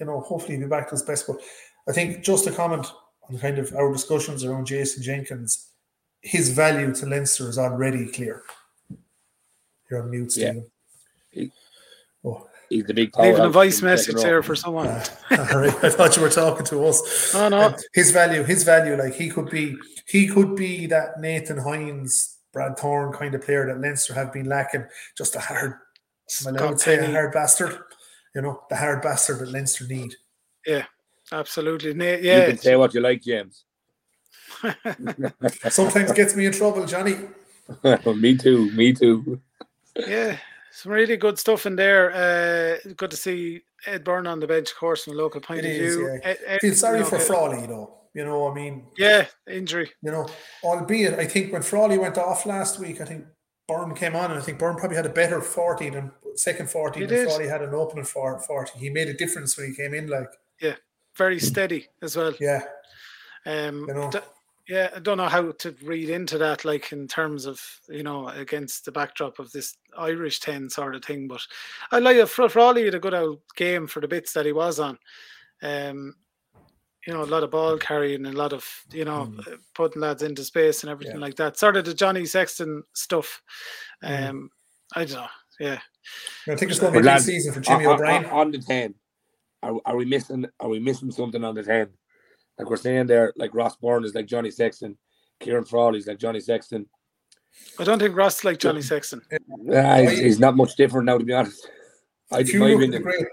[0.00, 1.26] You know, hopefully he'll be back to his best.
[1.26, 1.40] But
[1.86, 2.86] I think just a comment
[3.28, 5.68] on kind of our discussions around Jason Jenkins,
[6.22, 8.44] his value to Leinster is already clear.
[9.90, 10.52] You're on mute, Yeah.
[10.52, 10.70] Stephen.
[11.30, 11.52] He-
[12.24, 14.22] Oh, He's the big Leaving a powerhouse voice in the second message row.
[14.22, 14.86] there for someone.
[15.30, 15.84] all right.
[15.84, 17.34] I thought you were talking to us.
[17.34, 17.60] No, no.
[17.60, 22.38] Um, his value, his value, like he could be, he could be that Nathan Hines,
[22.50, 24.86] Brad Thorn kind of player that Leinster have been lacking.
[25.18, 25.74] Just a hard,
[26.46, 27.78] I would say a hard bastard?
[28.34, 30.14] You know, the hard bastard that Leinster need.
[30.66, 30.84] Yeah,
[31.30, 31.92] absolutely.
[31.92, 32.46] Na- You yeah.
[32.46, 33.64] can say what you like, James.
[35.68, 37.16] Sometimes gets me in trouble, Johnny.
[38.16, 38.70] me too.
[38.72, 39.40] Me too.
[39.96, 40.38] yeah.
[40.72, 42.10] Some really good stuff in there.
[42.12, 45.60] Uh, good to see Ed Byrne on the bench, of course, from a local point
[45.64, 46.08] It of is, view.
[46.12, 46.18] yeah.
[46.30, 47.18] Ed- Ed- Feel sorry you know, for.
[47.18, 47.98] Frawley, though.
[48.14, 49.90] You know, I mean, Yeah, injury.
[50.02, 50.26] you know,
[50.64, 53.24] albeit I think when Frawley went off last week, I think
[53.68, 57.00] Byrne came on, and I think Byrne probably had a better forty than second forty
[57.00, 57.24] He than.
[57.26, 58.78] Frawley had an opening for forty.
[58.78, 60.28] He made a difference when he came in, like
[60.60, 60.74] yeah,
[61.16, 62.34] Very steady as well.
[62.40, 62.64] yeah,
[63.46, 64.10] Um, You know.
[64.72, 68.28] Yeah, I don't know how to read into that, like in terms of you know
[68.28, 71.28] against the backdrop of this Irish ten sort of thing.
[71.28, 71.42] But
[71.90, 72.28] I like it.
[72.28, 74.98] Fr- Frawley had a good old game for the bits that he was on.
[75.62, 76.14] Um,
[77.06, 79.46] you know, a lot of ball carrying, and a lot of you know Mm.
[79.52, 81.26] uh, putting lads into space and everything Yeah.
[81.26, 81.58] like that.
[81.58, 83.42] Sort of the Johnny Sexton stuff.
[84.02, 84.28] Mm.
[84.30, 84.50] Um,
[84.94, 85.28] I don't know.
[85.60, 85.80] Yeah,
[86.48, 88.24] I think it's going to be a big season for Jimmy on, O'Brien.
[88.24, 88.94] on, on the ten,
[89.62, 90.46] are, are we missing?
[90.60, 91.88] Are we missing something on the ten?
[92.62, 94.96] Like we're saying there, like Ross Byrne is like Johnny Sexton,
[95.40, 96.86] Kieran Frawley's like Johnny Sexton.
[97.76, 99.20] I don't think Ross like Johnny Sexton.
[99.66, 101.68] He's, he's not much different now, to be honest.
[102.30, 103.26] I if you look at the great,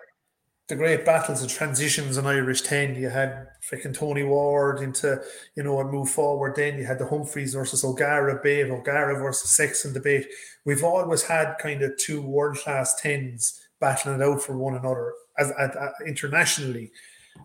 [0.67, 2.95] the great battles and transitions in Irish 10.
[2.95, 5.21] You had freaking Tony Ward into,
[5.55, 6.55] you know, and move forward.
[6.55, 10.25] Then you had the Humphreys versus O'Gara debate, O'Gara versus Sexton debate.
[10.65, 15.13] We've always had kind of two world class 10s battling it out for one another
[15.37, 16.91] as, as, as, internationally.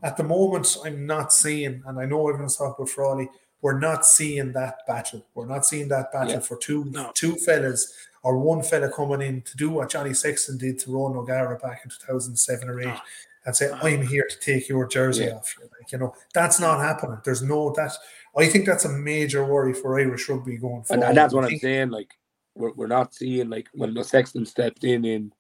[0.03, 3.29] At the moment, I'm not seeing, and I know everyone's talking about Frawley,
[3.63, 5.25] we're not seeing that battle.
[5.35, 6.41] We're not seeing that battle yeah.
[6.41, 7.11] for two no.
[7.15, 7.91] two fellas
[8.23, 11.83] or one fella coming in to do what Johnny Sexton did to Ron O'Gara back
[11.85, 13.01] in 2007 or 8 oh.
[13.47, 13.79] and say, ah.
[13.83, 15.33] I'm here to take your jersey yeah.
[15.37, 15.65] off you.
[15.65, 17.19] Like, you know, that's not happening.
[17.25, 17.93] There's no that
[18.37, 21.05] I think that's a major worry for Irish rugby going forward.
[21.05, 21.91] And, that's what I'm saying.
[21.91, 22.13] Like
[22.55, 25.33] we're, we're not seeing like when the Sexton stepped in in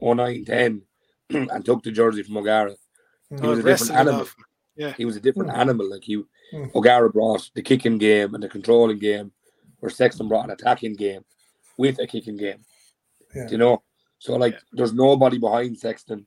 [0.00, 0.82] 09 10
[1.30, 2.74] and took the jersey from O'Gara.
[3.40, 4.26] He was a different animal.
[4.76, 4.92] Yeah.
[4.92, 5.58] He was a different mm.
[5.58, 5.90] animal.
[5.90, 6.74] Like you mm.
[6.74, 9.32] O'Gara brought the kicking game and the controlling game,
[9.80, 11.24] where Sexton brought an attacking game
[11.76, 12.64] with a kicking game.
[13.34, 13.48] Yeah.
[13.48, 13.82] You know,
[14.18, 14.60] so like yeah.
[14.72, 16.26] there's nobody behind Sexton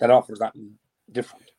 [0.00, 0.54] that offers that
[1.10, 1.50] different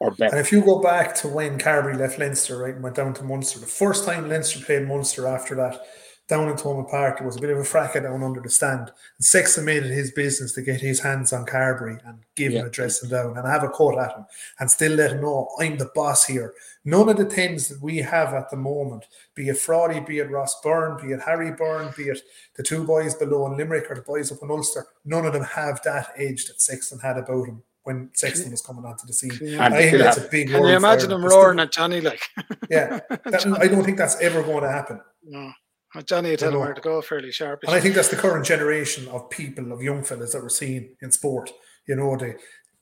[0.00, 0.36] or better.
[0.36, 3.24] And if you go back to when Carbery left Leinster, right, and went down to
[3.24, 5.80] Munster, the first time Leinster played Munster after that,
[6.26, 8.90] down in Thomond Park, there was a bit of a fracas down under the stand.
[9.18, 12.60] And Sexton made it his business to get his hands on Carbery and give yeah.
[12.60, 14.24] him a dressing down and have a cut at him
[14.58, 16.54] and still let him know I'm the boss here.
[16.86, 20.30] None of the things that we have at the moment, be it Frawley, be it
[20.30, 22.20] Ross Byrne, be it Harry Byrne, be it
[22.56, 25.44] the two boys below in Limerick or the boys up in Ulster, none of them
[25.44, 29.38] have that edge that Sexton had about him when Sexton was coming onto the scene.
[29.42, 29.64] Yeah.
[29.64, 30.48] I think that's a big.
[30.48, 32.22] Can you imagine him roaring at Johnny like?
[32.70, 35.00] yeah, that, I don't think that's ever going to happen.
[35.22, 35.52] No.
[36.02, 37.60] Johnny had tell him where to go fairly sharp.
[37.62, 40.96] And I think that's the current generation of people, of young fellas that we're seeing
[41.00, 41.52] in sport.
[41.86, 42.34] You know, they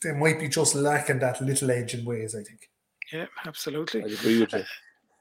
[0.02, 2.70] they might be just lacking that little edge in ways, I think.
[3.12, 4.02] Yeah, absolutely.
[4.02, 4.58] I agree with you.
[4.58, 4.64] Uh,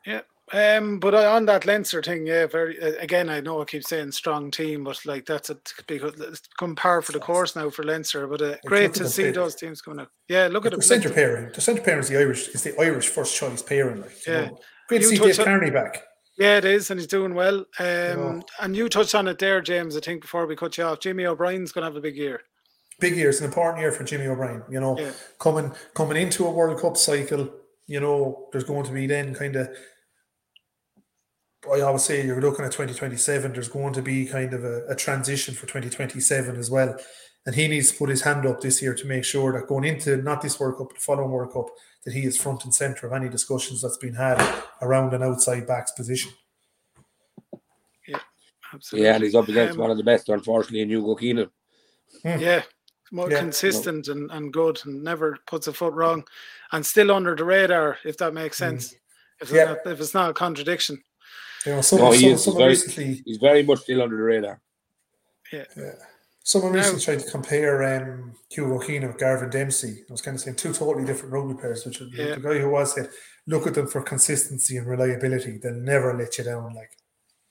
[0.05, 0.21] yeah.
[0.53, 3.29] Um, but on that Leinster thing, yeah, very uh, again.
[3.29, 7.01] I know I keep saying strong team, but like that's a because it's come par
[7.01, 8.27] for the course now for Leinster.
[8.27, 10.09] But uh, great to see those teams coming out.
[10.27, 11.51] Yeah, look at the centre pairing.
[11.53, 14.01] The centre pairing is the Irish is the Irish first choice pairing.
[14.01, 14.59] Like, yeah, know.
[14.89, 16.03] great to see Dave Kearney back.
[16.41, 17.59] Yeah, it is, and he's doing well.
[17.77, 18.41] Um, oh.
[18.59, 19.95] And you touched on it there, James.
[19.95, 22.41] I think before we cut you off, Jimmy O'Brien's going to have a big year.
[22.99, 23.29] Big year.
[23.29, 24.63] It's an important year for Jimmy O'Brien.
[24.67, 25.11] You know, yeah.
[25.37, 27.47] coming coming into a World Cup cycle.
[27.85, 29.69] You know, there's going to be then kind of.
[31.71, 33.53] I always say you're looking at 2027.
[33.53, 36.97] There's going to be kind of a, a transition for 2027 as well,
[37.45, 39.83] and he needs to put his hand up this year to make sure that going
[39.83, 41.69] into not this World Cup, but the following World Cup,
[42.05, 45.67] that he is front and centre of any discussions that's been had around an outside
[45.67, 46.31] back's position.
[48.07, 48.19] Yeah,
[48.73, 49.07] absolutely.
[49.07, 51.49] Yeah, and he's up against um, one of the best, unfortunately, in Hugo Keenan.
[52.23, 52.39] Hmm.
[52.39, 52.63] Yeah,
[53.11, 53.39] more yeah.
[53.39, 56.23] consistent and, and good and never puts a foot wrong
[56.71, 58.65] and still under the radar, if that makes hmm.
[58.65, 58.93] sense.
[58.93, 58.97] Mm.
[59.41, 59.71] If, yeah.
[59.71, 61.01] it's not, if it's not a contradiction.
[61.65, 64.23] You know, some, no, he some, is, very, recently, he's very much still under the
[64.23, 64.61] radar.
[65.51, 65.65] Yeah.
[65.75, 65.91] yeah.
[66.43, 70.03] Someone recently tried to compare um, Hugo Keenan with Girvan Dempsey.
[70.09, 72.35] I was kind of saying two totally different rugby players, which yeah.
[72.35, 73.09] the guy who was said,
[73.45, 75.59] look at them for consistency and reliability.
[75.61, 76.73] They'll never let you down.
[76.73, 76.97] Like,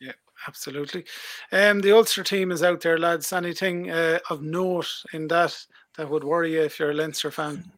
[0.00, 0.12] yeah,
[0.48, 1.04] absolutely.
[1.52, 3.32] Um, the Ulster team is out there, lads.
[3.32, 5.56] Anything uh, of note in that
[5.96, 7.70] that would worry you if you're a Leinster fan?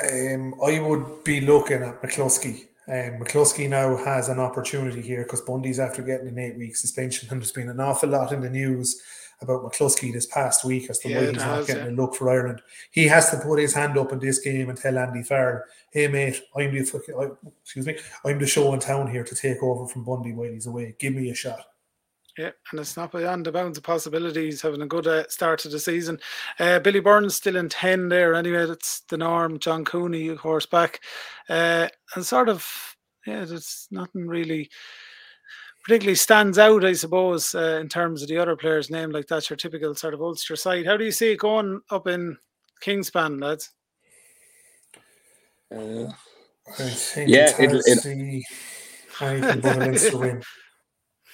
[0.00, 2.66] Um, I would be looking at McCloskey.
[2.86, 7.28] Um, McCloskey now has an opportunity here because Bundee's after getting an eight week suspension,
[7.28, 9.02] and there's been an awful lot in the news
[9.40, 11.90] about McCloskey this past week as to yeah, why he's not getting yeah.
[11.90, 12.60] a look for Ireland.
[12.90, 16.08] He has to put his hand up in this game and tell Andy Farrell, "Hey
[16.08, 20.04] mate, I'm the excuse me, I'm the show in town here to take over from
[20.04, 20.96] Bundee while he's away.
[20.98, 21.64] Give me a shot."
[22.38, 25.68] Yeah, and it's not beyond the bounds of possibilities having a good uh, start to
[25.68, 26.20] the season.
[26.60, 28.64] Uh, Billy Burns still in 10 there anyway.
[28.64, 29.58] That's the norm.
[29.58, 31.00] John Cooney, horseback.
[31.48, 32.64] Uh, and sort of,
[33.26, 34.70] yeah, there's nothing really
[35.88, 39.48] particularly stands out, I suppose, uh, in terms of the other players' name, like that's
[39.48, 40.84] your typical sort of Ulster side.
[40.84, 42.36] How do you see it going up in
[42.84, 43.70] Kingspan, lads?
[45.74, 46.12] Uh,
[47.16, 48.42] yeah, it'll, it'll,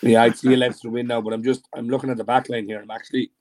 [0.03, 2.49] yeah, I'd see a Leinster win now, but I'm just I'm looking at the back
[2.49, 2.81] line here.
[2.81, 3.33] I'm actually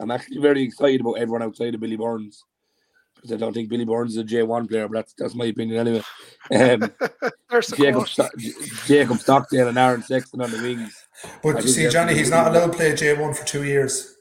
[0.00, 2.42] I'm actually very excited about everyone outside of Billy Burns
[3.24, 5.78] because I don't think Billy Burns is a J1 player, but that's that's my opinion
[5.78, 6.02] anyway.
[6.50, 6.92] Um,
[7.74, 8.06] Jacob,
[8.84, 10.94] Jacob Stockdale and Aaron Sexton on the wings.
[11.42, 14.16] But you see, Johnny, he's not allowed to play J1 for two years.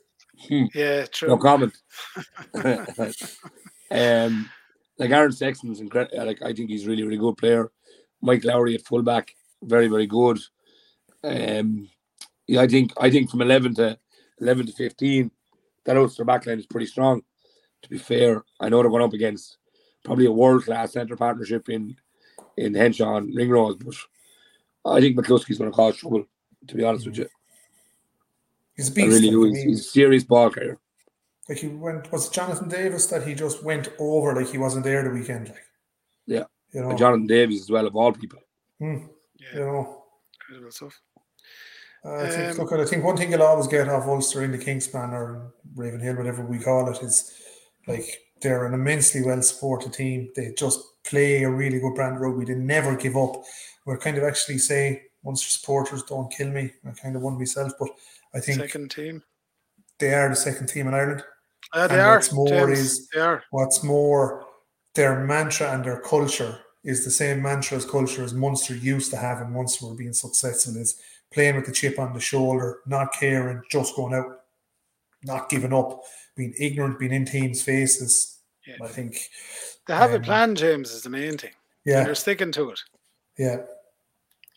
[0.47, 0.65] Hmm.
[0.73, 1.27] Yeah, true.
[1.27, 1.73] No comment.
[3.91, 4.49] um,
[4.97, 6.25] like Aaron Sexton's incredible.
[6.25, 7.71] Like I think he's really, really good player.
[8.21, 10.39] Mike Lowry at fullback, very, very good.
[11.25, 11.89] Um,
[12.47, 13.99] yeah, I think I think from eleven to
[14.39, 15.29] eleven to fifteen,
[15.83, 17.21] that Ulster backline is pretty strong
[17.83, 19.57] to be fair, I know they're going up against
[20.03, 21.95] probably a world class centre partnership in
[22.57, 23.95] in Henshaw and Ringrose, but
[24.85, 26.25] I think McCloskey's going to cause trouble.
[26.67, 27.27] To be honest with you,
[28.75, 29.07] he's a beast.
[29.07, 29.43] I really do.
[29.43, 30.77] He's, he's, a serious ball carrier.
[31.49, 34.85] Like he went, was it Jonathan Davies that he just went over like he wasn't
[34.85, 35.49] there the weekend?
[35.49, 35.65] Like,
[36.25, 36.45] Yeah.
[36.71, 38.39] you know, And Jonathan Davies as well, of all people.
[38.79, 40.03] Hmm, Yeah, you know.
[40.39, 41.01] incredible stuff.
[42.05, 44.51] Uh, I think, Um, look, I think one thing you'll always get off Ulster in
[44.51, 47.33] the Kingspan or Ravenhill, whatever we call it, is
[47.87, 48.05] like
[48.41, 50.29] they're an immensely well supported team.
[50.35, 52.45] They just play a really good brand of rugby.
[52.45, 53.43] They never give up.
[53.85, 56.71] We're kind of actually say Munster supporters don't kill me.
[56.85, 57.89] I kind of one myself, but
[58.33, 59.23] I think Second team.
[59.99, 61.23] they are the second team in Ireland.
[61.71, 62.15] Uh, they And are.
[62.15, 63.43] what's more James, is- they are.
[63.51, 64.45] What's more,
[64.95, 69.17] their mantra and their culture is the same mantra as culture as Munster used to
[69.17, 70.99] have, and Munster were being successful is
[71.31, 74.41] playing with the chip on the shoulder, not caring, just going out,
[75.23, 76.01] not giving up,
[76.35, 78.39] being ignorant, being in teams' faces.
[78.67, 78.75] Yeah.
[78.83, 79.17] I think,
[79.87, 81.51] They have a um, plan, James, is the main thing.
[81.85, 82.79] And yeah, they're sticking to it.
[83.37, 83.57] yeah,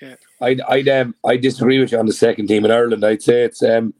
[0.00, 0.14] Yeah.
[0.40, 3.04] I'd I'd um I disagree with you on the second team in Ireland.
[3.04, 3.94] I'd say it's um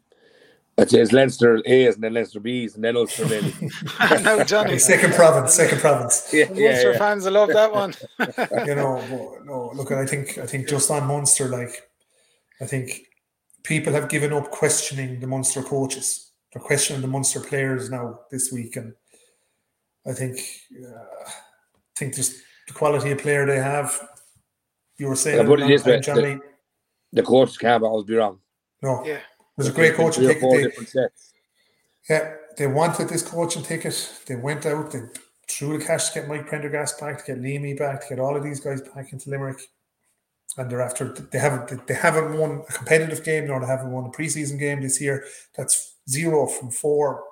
[0.79, 3.53] I'd say it's Leinster A's and then Leinster B's and then Ulster maybe.
[4.23, 4.79] now, Johnny.
[4.79, 6.29] second province, second province.
[6.33, 6.99] yeah, the yeah, Munster yeah.
[6.99, 7.95] fans will love that one.
[8.69, 11.89] you know, but no, look, I think I think just on Munster, like
[12.61, 13.07] I think
[13.65, 16.31] people have given up questioning the Munster coaches.
[16.57, 18.95] They're questioning the Munster players now this week, and
[20.07, 20.39] I think
[20.83, 21.31] uh, I
[21.95, 22.33] think just
[22.67, 24.09] the quality of player they have.
[24.97, 26.39] You were saying, Yeah, put it this way, time, Johnny.
[27.13, 28.39] The coach can't always be wrong.
[28.83, 29.19] No, Yeah.
[29.55, 30.15] there's a great coach.
[30.15, 31.35] Three or They, four they, different sets.
[32.09, 34.23] yeah, they wanted this coaching ticket.
[34.25, 34.93] They went out.
[34.93, 35.03] They
[35.51, 38.35] threw the cash to get Mike Prendergast back, to get Leamy back, to get all
[38.35, 39.61] of these guys back into Limerick.
[40.57, 44.07] And they're after they haven't they haven't won a competitive game nor they haven't won
[44.07, 45.27] a preseason game this year.
[45.55, 47.25] That's zero from four.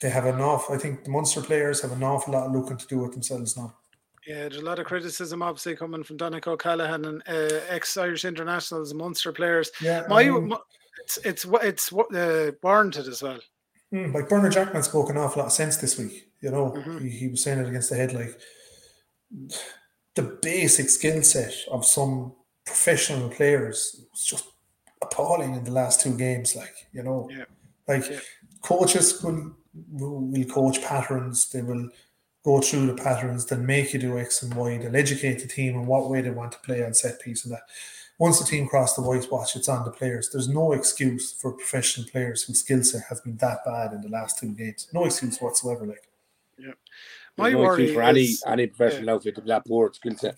[0.00, 0.70] They have enough.
[0.70, 3.56] I think the Munster players have an awful lot of looking to do with themselves
[3.56, 3.74] now.
[4.26, 8.90] Yeah, there's a lot of criticism obviously coming from Donncha O'Callaghan and uh, ex-Irish internationals
[8.90, 9.70] and Munster players.
[9.82, 10.58] Yeah, My, um, my-
[11.02, 13.38] it's it's what it's what uh, warranted as well.
[13.92, 16.30] Mm, like Bernard Jackman spoke an awful lot of sense this week.
[16.40, 17.02] You know, Mhm.
[17.02, 18.38] he, he was saying it against the head like
[20.14, 22.32] the basic skill set of some
[22.64, 24.44] professional players was just
[25.02, 26.56] appalling in the last two games.
[26.56, 27.44] Like you know, Yeah.
[27.88, 28.20] Like Yeah.
[28.62, 29.56] coaches will
[29.90, 31.48] will coach patterns.
[31.50, 31.88] They will
[32.44, 34.78] go through the patterns, then make you do X and Y.
[34.78, 37.52] They'll educate the team on what way they want to play on set piece and
[37.54, 37.62] that.
[38.18, 40.30] Once the team cross the white watch, it's on the players.
[40.30, 44.08] There's no excuse for professional players whose skill set has been that bad in the
[44.08, 44.86] last two games.
[44.92, 45.84] No excuse whatsoever.
[45.86, 46.06] Like,
[46.56, 46.74] yeah,
[47.36, 50.16] My no worry excuse for any is any professional outfit to be that poor skill
[50.16, 50.36] set.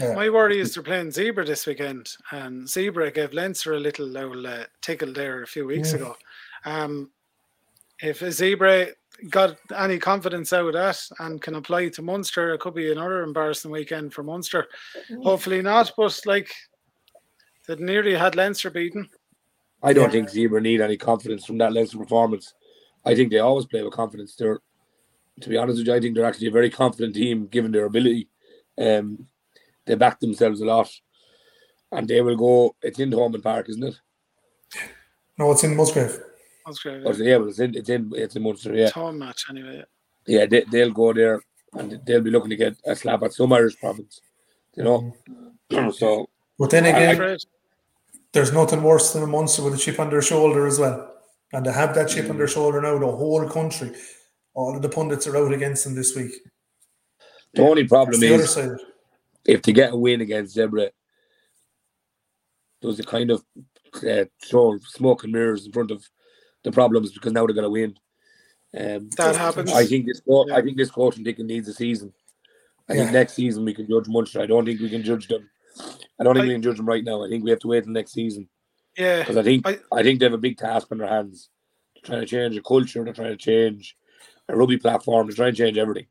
[0.00, 4.18] yeah, my worry is they're playing Zebre this weekend, and Zebre gave Leinster a little
[4.18, 5.96] old, uh, tickle there a few weeks Mm.
[5.96, 6.16] ago.
[6.64, 7.10] Um,
[8.00, 8.92] if Zebre
[9.30, 13.22] got any confidence out of that and can apply to Munster, it could be another
[13.22, 14.66] embarrassing weekend for Munster.
[15.22, 16.50] Hopefully not, but like
[17.68, 19.08] they nearly had Leinster beaten.
[19.82, 20.24] I don't Yeah.
[20.26, 22.54] think Zebre need any confidence from that Leinster performance.
[23.04, 24.34] I think they always play with confidence.
[24.36, 24.60] They're,
[25.40, 27.86] to be honest with you, I think they're actually a very confident team given their
[27.86, 28.28] ability.
[28.78, 29.26] Um,
[29.86, 30.88] they back themselves a lot,
[31.90, 32.76] and they will go.
[32.80, 34.00] It's in Thomond Park, isn't it?
[35.38, 36.20] no, it's in Musgrave.
[36.66, 37.04] That's great.
[37.04, 38.74] Or, yeah, well, it's in it's in it's in Munster.
[38.74, 39.84] Yeah, Home match anyway.
[40.26, 41.42] yeah, they, they'll go there,
[41.74, 44.20] and they'll be looking to get a slap at some Irish province.
[44.76, 45.12] You know,
[45.92, 47.40] so But then I'm again, afraid.
[48.32, 51.08] there's nothing worse than a Munster with a chip on their shoulder as well.
[51.52, 53.92] And to have that chip on their shoulder now, the whole country,
[54.54, 56.32] all of the pundits are out against them this week.
[57.52, 58.70] the only That's problem the other is side.
[59.44, 60.90] if they get a win against Zebre,
[62.80, 63.44] there's a kind of
[64.08, 66.02] uh, throw smoke and mirrors in front of
[66.64, 67.94] the problems because now they're going to win.
[68.78, 69.72] Um, That happens.
[69.72, 70.20] I think this.
[70.20, 70.56] co- Yeah.
[70.56, 72.12] I think this coaching ticket needs a season.
[72.88, 74.40] I think next season we can judge Munster.
[74.40, 75.48] I don't think we can judge them.
[76.18, 77.22] I don't think I- we can judge them right now.
[77.24, 78.48] I think we have to wait till next season
[78.96, 81.48] Yeah, because I think I- I, think they have a big task on their hands.
[81.94, 83.04] They're trying to change the culture.
[83.04, 83.96] They're trying to change
[84.48, 85.26] a rugby platform.
[85.26, 86.06] They're trying to change everything.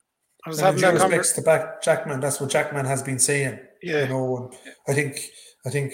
[0.45, 1.17] I was And having in that conversation.
[1.19, 3.59] respects to back Jackman, that's what Jackman has been saying.
[3.83, 4.53] Yeah, You know, and
[4.87, 5.29] I think,
[5.65, 5.93] I think,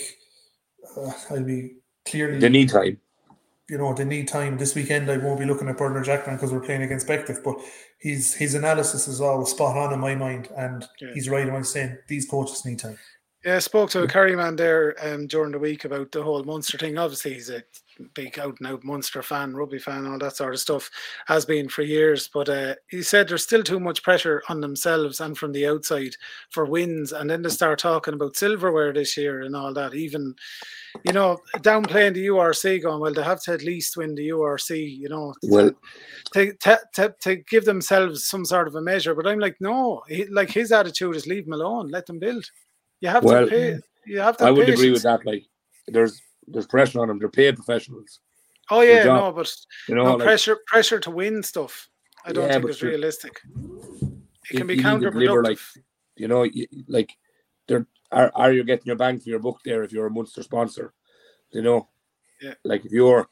[0.96, 2.40] uh, I'll be clearly.
[2.40, 3.00] They need time.
[3.70, 4.58] You know, they need time.
[4.58, 7.58] This weekend, I won't be looking at Bernard Jackman because we're playing against Bective, but
[8.00, 11.10] his his analysis is always spot on in my mind, and Yeah.
[11.14, 12.98] he's right when saying these coaches need time.
[13.44, 16.44] Yeah, I spoke to a Kerry man there um, during the week about the whole
[16.44, 16.98] Munster thing.
[16.98, 17.64] Obviously, he's a
[18.14, 20.90] big out and out Munster fan, rugby fan, all that sort of stuff,
[21.28, 22.30] has been for years.
[22.34, 26.16] But uh, he said there's still too much pressure on themselves and from the outside
[26.50, 27.12] for wins.
[27.12, 29.94] And then they start talking about silverware this year and all that.
[29.94, 30.36] Even,
[31.04, 34.98] you know, downplaying the URC, going, well, they have to at least win the URC,
[34.98, 35.72] you know, Well,
[36.34, 39.16] to, to, to, to give themselves some sort of a measure.
[39.16, 42.46] But I'm like, no, he, like his attitude is leave them alone, let them build.
[43.02, 43.80] You have Well, to pay.
[44.06, 44.46] You have to.
[44.46, 45.26] I would agree with that.
[45.26, 45.46] Like,
[45.88, 47.20] there's there's pressure on them.
[47.20, 48.20] They're paid professionals.
[48.70, 49.54] Oh yeah, no, but
[49.88, 51.90] You know, no, like, pressure pressure to win stuff.
[52.26, 53.40] I don't Yeah, think but it's realistic.
[53.46, 55.44] It You- can be you deliver, counterproductive.
[55.44, 55.60] like,
[56.16, 57.12] you know, you, like,
[57.68, 60.44] there are, are you getting your bang for your buck there if you're a Munster
[60.44, 60.94] sponsor?
[61.52, 61.90] You know,
[62.42, 62.54] Yeah.
[62.64, 63.28] like if you're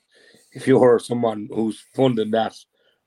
[0.53, 2.55] if you're someone who's funding that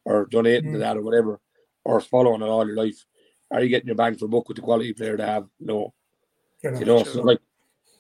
[0.05, 0.81] or donating to Mm.
[0.81, 1.41] that or whatever,
[1.85, 3.07] or following it all your life,
[3.51, 5.49] are you getting your bang for buck with the quality player they have?
[5.59, 5.95] No,
[6.63, 7.13] You know, you know, Sure.
[7.15, 7.41] so like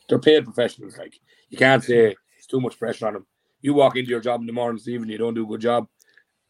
[0.09, 0.99] they're paid professionals.
[0.99, 1.19] Like
[1.51, 3.27] you can't say it's too much pressure on them.
[3.61, 5.89] You walk into your job in the morning, Stephen, you don't do a good job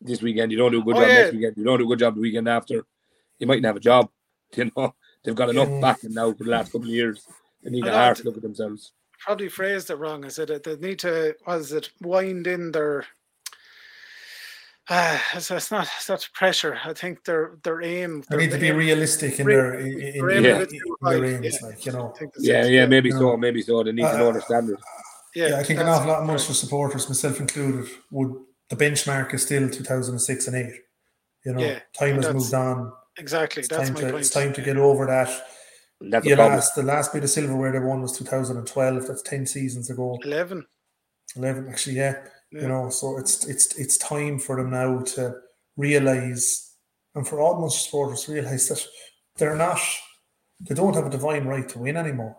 [0.01, 1.21] this weekend, you don't do a good Oh, job yeah.
[1.21, 2.85] next weekend, you don't do a good job the weekend after.
[3.39, 4.11] You mightn't have a job.
[4.57, 4.95] You know,
[5.25, 5.81] they've got enough Yeah.
[5.81, 7.27] backing now for the last couple of years.
[7.63, 8.93] They need a hard look at themselves.
[9.21, 10.25] Probably phrased it wrong.
[10.25, 13.05] I said that they need to what is it wind in their
[14.91, 16.79] uh, it's, it's not it's not pressure.
[16.85, 18.23] I think their their aim.
[18.23, 20.61] They their need to be aim- realistic in their in, in, their in, Yeah.
[20.63, 21.67] in their aims, yeah.
[21.69, 22.15] like you know.
[22.21, 23.19] I Yeah, yeah, maybe No.
[23.19, 23.83] so, maybe so.
[23.83, 24.79] They need to know their standard.
[25.35, 25.49] yeah.
[25.49, 26.33] Yeah, I think an that's awful lot of right.
[26.35, 28.33] Munster supporters, myself included, would
[28.71, 30.73] the benchmark is still 2006 and 8.
[31.47, 32.93] You know, Yeah, time has moved on.
[33.19, 34.21] Exactly, It's that's time my to point.
[34.21, 35.31] it's time to get over that.
[36.01, 39.07] And that's a last the last bit of silverware they won was 2012.
[39.07, 40.19] That's 10 seasons ago.
[40.25, 40.65] Eleven.
[41.37, 42.15] 11 actually, yeah.
[42.51, 42.63] Yeah.
[42.63, 45.35] You know, so it's it's it's time for them now to
[45.77, 46.73] realize
[47.15, 48.85] and for all Munster supporters to realize that
[49.37, 49.79] they're not
[50.61, 52.37] they don't have a divine right to win anymore.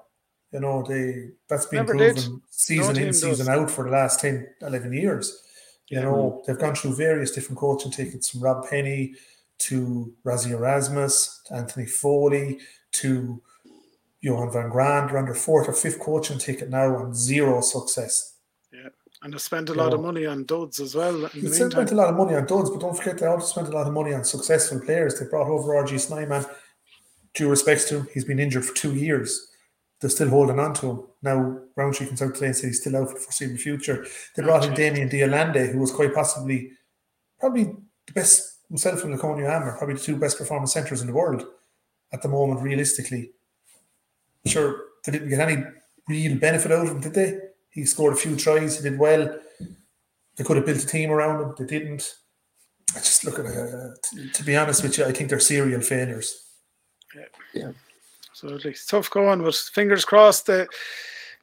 [0.52, 2.16] You know, they that's been Never did.
[2.16, 3.22] proven season team in, does.
[3.22, 5.44] season out for the last 10, 11 years.
[5.88, 6.04] You Yeah.
[6.06, 9.14] know, they've gone through various different coaching tickets from Rob Penney
[9.60, 12.60] to Rassie Erasmus, to Anthony Foley,
[12.94, 13.42] to
[14.22, 15.08] Johann van Graan.
[15.08, 18.36] They're on their fourth or fifth coaching ticket now and zero success.
[19.22, 21.26] And they spent a lot of money on duds as well.
[21.26, 23.48] In They meantime, spent a lot of money on duds, but don't forget they also
[23.48, 25.20] spent a lot of money on successful players.
[25.20, 26.46] They brought over RG Snyman.
[27.34, 29.52] Due respects to him, he's been injured for two years.
[30.00, 31.04] They're still holding on to him.
[31.22, 34.06] Now Rowntree comes out today and said he's still out for the foreseeable future.
[34.36, 36.72] They brought in Damian de Allende, who was quite possibly
[37.40, 41.14] probably the best himself and Lukhanyo Am, probably the two best performing centres in the
[41.14, 41.44] world
[42.14, 43.32] at the moment, realistically.
[44.46, 45.64] Sure, they didn't get any
[46.08, 47.40] real benefit out of him, did they?
[47.72, 49.38] He scored a few tries, he did well.
[50.36, 52.16] They could have built a team around him, they didn't.
[52.96, 54.04] I just look at it.
[54.04, 56.46] to, to be honest with you, I think they're serial failures.
[57.16, 57.26] Yeah.
[57.54, 57.72] yeah.
[58.32, 60.68] Absolutely It's tough going, but fingers crossed to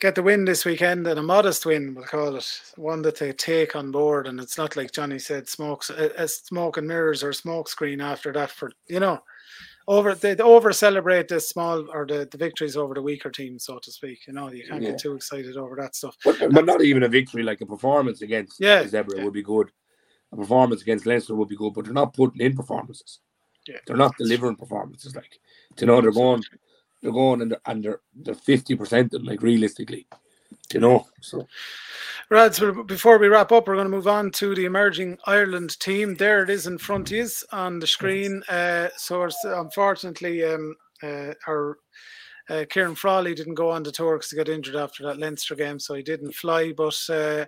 [0.00, 3.32] get the win this weekend and a modest win, we'll call it one that they
[3.32, 4.26] take on board.
[4.26, 8.00] And it's not like Johnny said, smokes a, a smoke and mirrors or smoke screen
[8.00, 8.50] after that.
[8.50, 9.22] For you know,
[9.88, 13.64] over they, they over celebrate the small or the, the victories over the weaker teams,
[13.64, 14.26] so to speak.
[14.26, 14.90] You know, you can't Yeah.
[14.90, 16.16] get too excited over that stuff.
[16.24, 19.24] But, but not even a victory, like a performance against Yeah, Zebre yeah.
[19.24, 19.70] would be good.
[20.32, 23.20] A performance against Leinster would be good, but they're not putting in performances.
[23.68, 23.76] Yeah.
[23.86, 25.14] They're not delivering performances.
[25.14, 25.38] Like,
[25.78, 26.42] you know, they're going,
[27.02, 30.06] they're going and they're, and they're, they're 50% like realistically.
[30.72, 31.46] You know, so
[32.28, 35.78] Right, so before we wrap up, we're going to move on to the emerging Ireland
[35.78, 36.16] team.
[36.16, 38.42] There it is in front of you on the screen.
[38.48, 41.78] Uh, so unfortunately, um, uh, our
[42.50, 45.54] uh, Ciarán Frawley didn't go on the tour because he got injured after that Leinster
[45.54, 46.72] game, so he didn't fly.
[46.76, 47.46] But uh,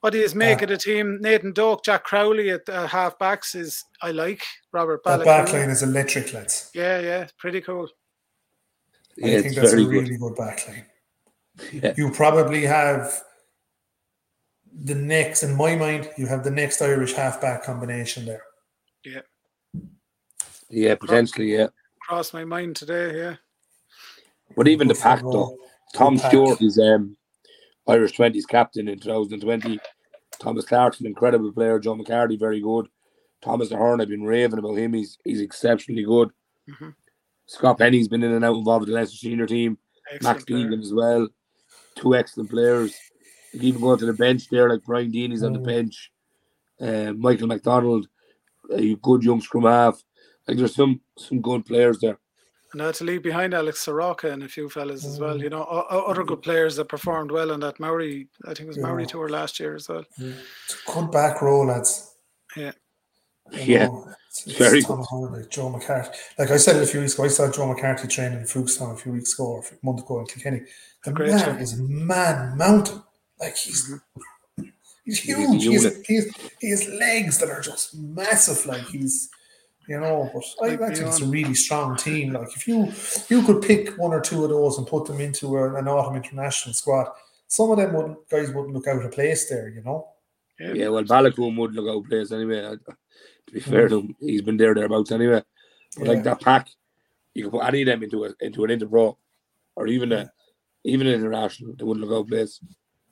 [0.00, 1.18] what do you make of the team?
[1.22, 4.42] Nathan Doak, Jack Crowley at uh, half backs is I like.
[4.72, 5.24] Robert That Baloucoune.
[5.24, 6.70] back line is electric, lads.
[6.74, 7.88] Yeah, yeah, pretty cool.
[9.16, 10.20] yeah, I think that's a really good.
[10.20, 10.84] good back line.
[11.72, 11.94] Yeah.
[11.96, 13.22] You probably have
[14.72, 18.42] the next, in my mind, you have the next Irish halfback combination there.
[19.04, 19.20] Yeah,
[20.68, 21.68] Yeah, potentially, yeah.
[22.02, 23.36] Crossed my mind today, yeah.
[24.56, 25.56] But even the Good pack, though.
[25.94, 26.30] Tom Good pack.
[26.30, 27.16] Stewart is um,
[27.86, 29.78] Irish 20s captain in 2020.
[30.38, 31.78] Thomas Clarkson, incredible player.
[31.78, 32.88] Joe McCarthy, very good.
[33.42, 34.92] Thomas Ahern, I've been raving about him.
[34.92, 36.30] He's he's exceptionally good.
[36.68, 36.94] Mhm.
[37.46, 39.78] Scott Penny's been in and out involved with the Leinster senior team.
[40.10, 40.66] Excellent Max player.
[40.66, 41.28] Deegan as well.
[41.96, 42.94] Two excellent players.
[43.52, 45.64] You can even going to the bench there, like Brian Deeny's on the Mm.
[45.64, 46.12] bench.
[46.80, 48.06] Uh, Michael McDonald,
[48.72, 50.02] a good young scrum half.
[50.46, 52.18] Like there's some some good players there.
[52.72, 55.36] And now to leave behind Alex Soroka and a few fellas as well.
[55.36, 55.42] Mm.
[55.42, 58.60] You know, o- o- other good players that performed well on that Maori, I think
[58.60, 59.08] it was Maori Yeah.
[59.08, 60.04] tour last year as well.
[60.18, 62.14] It's a good back row, lads.
[62.56, 62.72] Yeah.
[63.52, 63.86] You Yeah.
[63.86, 66.16] know, it's, it's Very Tom Ahern, like Joe McCarthy.
[66.38, 68.94] Like I said it a few weeks ago, I saw Joe McCarthy training in Foulkstown
[68.94, 70.62] a few weeks ago or a month ago in Kilkenny.
[71.04, 71.60] The Great man stuff.
[71.60, 73.02] is man mountain.
[73.38, 74.64] Like he's mm-hmm.
[75.04, 75.64] he's He's huge.
[75.64, 76.06] He's, unit.
[76.06, 78.66] he's, he has legs that are just massive.
[78.66, 79.30] Like he's
[79.88, 82.32] you know, but I, I think it's a really strong team.
[82.32, 82.92] Like if you
[83.28, 86.16] you could pick one or two of those and put them into a, an autumn
[86.16, 87.08] international squad,
[87.48, 90.06] some of them would guys wouldn't look out of place there, you know.
[90.60, 90.74] Yeah.
[90.74, 92.66] Yeah, well, Baloucoune would look out of place anyway.
[92.66, 92.92] I-
[93.46, 95.42] To be fair to him, he's been there thereabouts anyway.
[95.96, 96.12] But Yeah.
[96.12, 96.68] like that pack,
[97.34, 99.16] you can put any of them into a, into an interpro
[99.74, 100.30] or even a
[100.84, 101.74] even an international.
[101.76, 102.60] They wouldn't look out of place.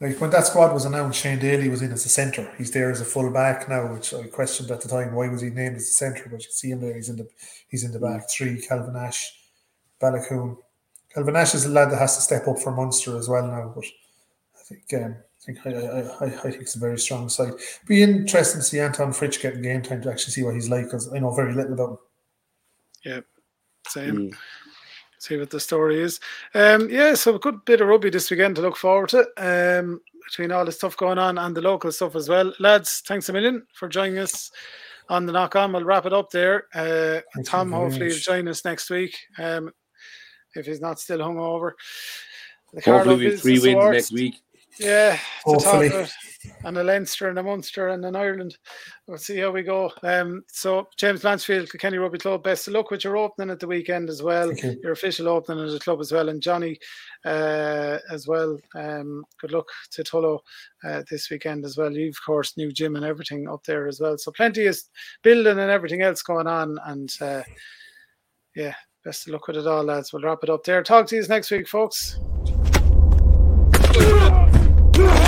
[0.00, 2.52] like when that squad was announced, Shane Daly was in as a centre.
[2.56, 5.14] He's there as a full back now, which I questioned at the time.
[5.14, 6.28] Why was he named as a centre?
[6.30, 6.94] But you see him there.
[6.94, 7.28] He's in the
[7.68, 8.60] he's in the back three.
[8.60, 9.32] Calvin Nash,
[10.00, 10.56] Baloucoune.
[11.14, 13.72] Calvin Nash is a lad that has to step up for Munster as well now.
[13.74, 17.28] But I think um, I think I, I, I, I think it's a very strong
[17.28, 17.52] side.
[17.86, 20.84] Be interesting to see Antoine Frisch getting game time to actually see what he's like
[20.84, 21.98] because I know very little about him.
[23.04, 23.20] Yeah,
[23.88, 24.16] same.
[24.16, 24.36] Mm
[25.18, 26.20] see what the story is.
[26.54, 29.26] Um, yeah, so a good bit of rugby this weekend to look forward to.
[29.36, 33.02] Um, between all the stuff going on and the local stuff as well, lads.
[33.06, 34.50] Thanks a million for joining us
[35.08, 35.72] on the knock on.
[35.72, 36.66] We'll wrap it up there.
[36.74, 39.16] Uh, Tom hopefully will join us next week.
[39.38, 39.72] Um,
[40.54, 41.72] if he's not still hungover.
[42.72, 44.34] The hopefully we three wins next week.
[44.78, 45.90] Yeah, hopefully.
[46.64, 48.56] and a Leinster and a Munster and an Ireland.
[49.06, 49.90] We'll see how we go.
[50.02, 53.66] Um, so James Blanchfield, Kenny Rugby Club, best of luck with your opening at the
[53.66, 54.52] weekend as well.
[54.52, 54.78] You.
[54.82, 56.78] Your official opening at the club as well, and Johnny
[57.24, 58.58] uh, as well.
[58.74, 60.38] Um, good luck to Tullow
[60.84, 61.92] uh, this weekend as well.
[61.92, 64.16] You've of course new gym and everything up there as well.
[64.18, 64.78] So plenty of
[65.22, 67.42] building and everything else going on, and uh,
[68.54, 68.74] yeah,
[69.04, 70.12] best of luck with it all, lads.
[70.12, 70.82] We'll wrap it up there.
[70.82, 72.18] Talk to you next week, folks.
[74.98, 75.24] Yeah.